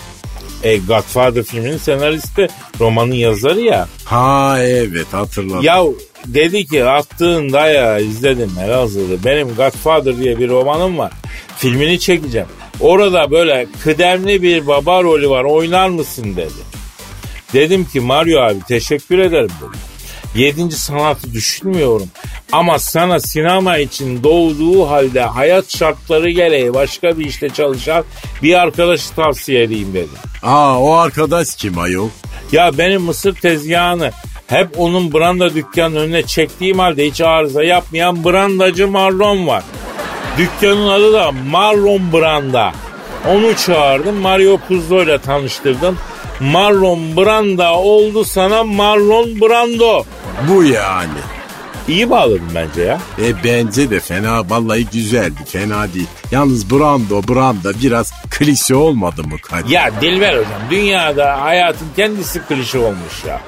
E, 0.62 0.76
Godfather 0.78 1.42
filminin 1.42 1.76
senaristi, 1.78 2.48
romanın 2.80 3.12
yazarı 3.14 3.60
ya. 3.60 3.88
Ha 4.04 4.58
evet 4.62 5.06
hatırladım. 5.12 5.62
Ya 5.62 5.82
dedi 6.26 6.66
ki 6.66 6.84
attığın 6.84 7.52
daya 7.52 7.98
izledim 7.98 8.50
Elazığ'da. 8.64 9.24
Benim 9.24 9.54
Godfather 9.54 10.18
diye 10.18 10.38
bir 10.38 10.48
romanım 10.48 10.98
var. 10.98 11.12
Filmini 11.56 12.00
çekeceğim. 12.00 12.48
Orada 12.80 13.30
böyle 13.30 13.66
kıdemli 13.84 14.42
bir 14.42 14.66
baba 14.66 15.02
rolü 15.02 15.30
var 15.30 15.44
oynar 15.44 15.88
mısın 15.88 16.36
dedi. 16.36 16.68
Dedim 17.52 17.84
ki 17.84 18.00
Mario 18.00 18.40
abi 18.40 18.58
teşekkür 18.68 19.18
ederim 19.18 19.50
dedim. 19.60 19.80
Yedinci 20.34 20.76
sanatı 20.76 21.32
düşünmüyorum. 21.32 22.08
Ama 22.52 22.78
sana 22.78 23.20
sinema 23.20 23.78
için 23.78 24.22
doğduğu 24.22 24.88
halde 24.88 25.20
hayat 25.20 25.76
şartları 25.76 26.30
gereği 26.30 26.74
başka 26.74 27.18
bir 27.18 27.24
işte 27.24 27.48
çalışan 27.48 28.04
bir 28.42 28.54
arkadaşı 28.54 29.14
tavsiye 29.14 29.62
edeyim 29.62 29.94
dedim. 29.94 30.08
Aa 30.42 30.80
o 30.80 30.92
arkadaş 30.92 31.54
kim 31.56 31.78
ayol? 31.78 32.08
Ya 32.52 32.78
benim 32.78 33.02
mısır 33.02 33.34
tezgahını 33.34 34.10
hep 34.46 34.68
onun 34.80 35.12
branda 35.12 35.54
dükkanının 35.54 36.00
önüne 36.00 36.22
çektiğim 36.22 36.78
halde 36.78 37.06
hiç 37.06 37.20
arıza 37.20 37.64
yapmayan 37.64 38.24
brandacı 38.24 38.88
Marlon 38.88 39.46
var. 39.46 39.64
Dükkanın 40.38 40.88
adı 40.88 41.12
da 41.12 41.32
Marlon 41.32 42.12
Branda. 42.12 42.72
Onu 43.28 43.56
çağırdım 43.56 44.16
Mario 44.16 44.58
Puzo 44.68 45.02
ile 45.02 45.18
tanıştırdım. 45.18 45.98
Marlon 46.40 47.16
Branda 47.16 47.74
oldu 47.74 48.24
sana 48.24 48.64
Marlon 48.64 49.40
Brando. 49.40 50.04
Bu 50.48 50.64
yani. 50.64 51.18
İyi 51.88 52.10
bağladım 52.10 52.48
bence 52.54 52.82
ya. 52.82 52.98
E 53.22 53.44
bence 53.44 53.90
de 53.90 54.00
fena 54.00 54.50
vallahi 54.50 54.86
güzeldi 54.92 55.40
fena 55.46 55.94
değil. 55.94 56.06
Yalnız 56.30 56.70
Brando 56.70 57.22
Branda 57.28 57.72
biraz 57.82 58.12
klişe 58.30 58.74
olmadı 58.74 59.22
mı 59.24 59.38
Kadir? 59.42 59.68
Ya 59.70 59.90
Dilber 60.00 60.32
hocam 60.32 60.62
dünyada 60.70 61.40
hayatın 61.42 61.86
kendisi 61.96 62.42
klişe 62.42 62.78
olmuş 62.78 63.24
ya. 63.28 63.40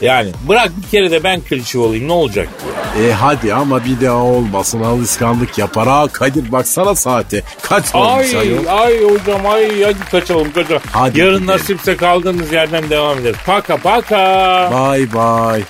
Yani 0.00 0.30
bırak 0.48 0.70
bir 0.82 0.88
kere 0.90 1.10
de 1.10 1.24
ben 1.24 1.40
klişe 1.40 1.78
olayım 1.78 2.08
ne 2.08 2.12
olacak 2.12 2.48
ki 2.58 2.64
ya? 3.00 3.08
E 3.08 3.12
hadi 3.12 3.54
ama 3.54 3.84
bir 3.84 4.00
daha 4.06 4.16
olmasın 4.16 4.82
alışkanlık 4.82 5.58
yapar. 5.58 5.88
Ha 5.88 6.06
Kadir 6.12 6.52
baksana 6.52 6.94
saate. 6.94 7.42
Kaç 7.62 7.84
Ay 7.94 8.36
ayol? 8.36 8.66
ay 8.66 9.02
hocam 9.04 9.46
ay 9.46 9.82
hadi 9.82 9.98
kaçalım 10.10 10.52
kaçalım. 10.52 10.82
Hadi 10.92 11.20
Yarın 11.20 11.32
gidelim. 11.40 11.46
nasipse 11.46 11.96
kaldığımız 11.96 12.52
yerden 12.52 12.90
devam 12.90 13.18
ederiz. 13.18 13.36
Paka 13.46 13.76
paka. 13.76 14.70
Bye 14.72 15.12
bye. 15.12 15.62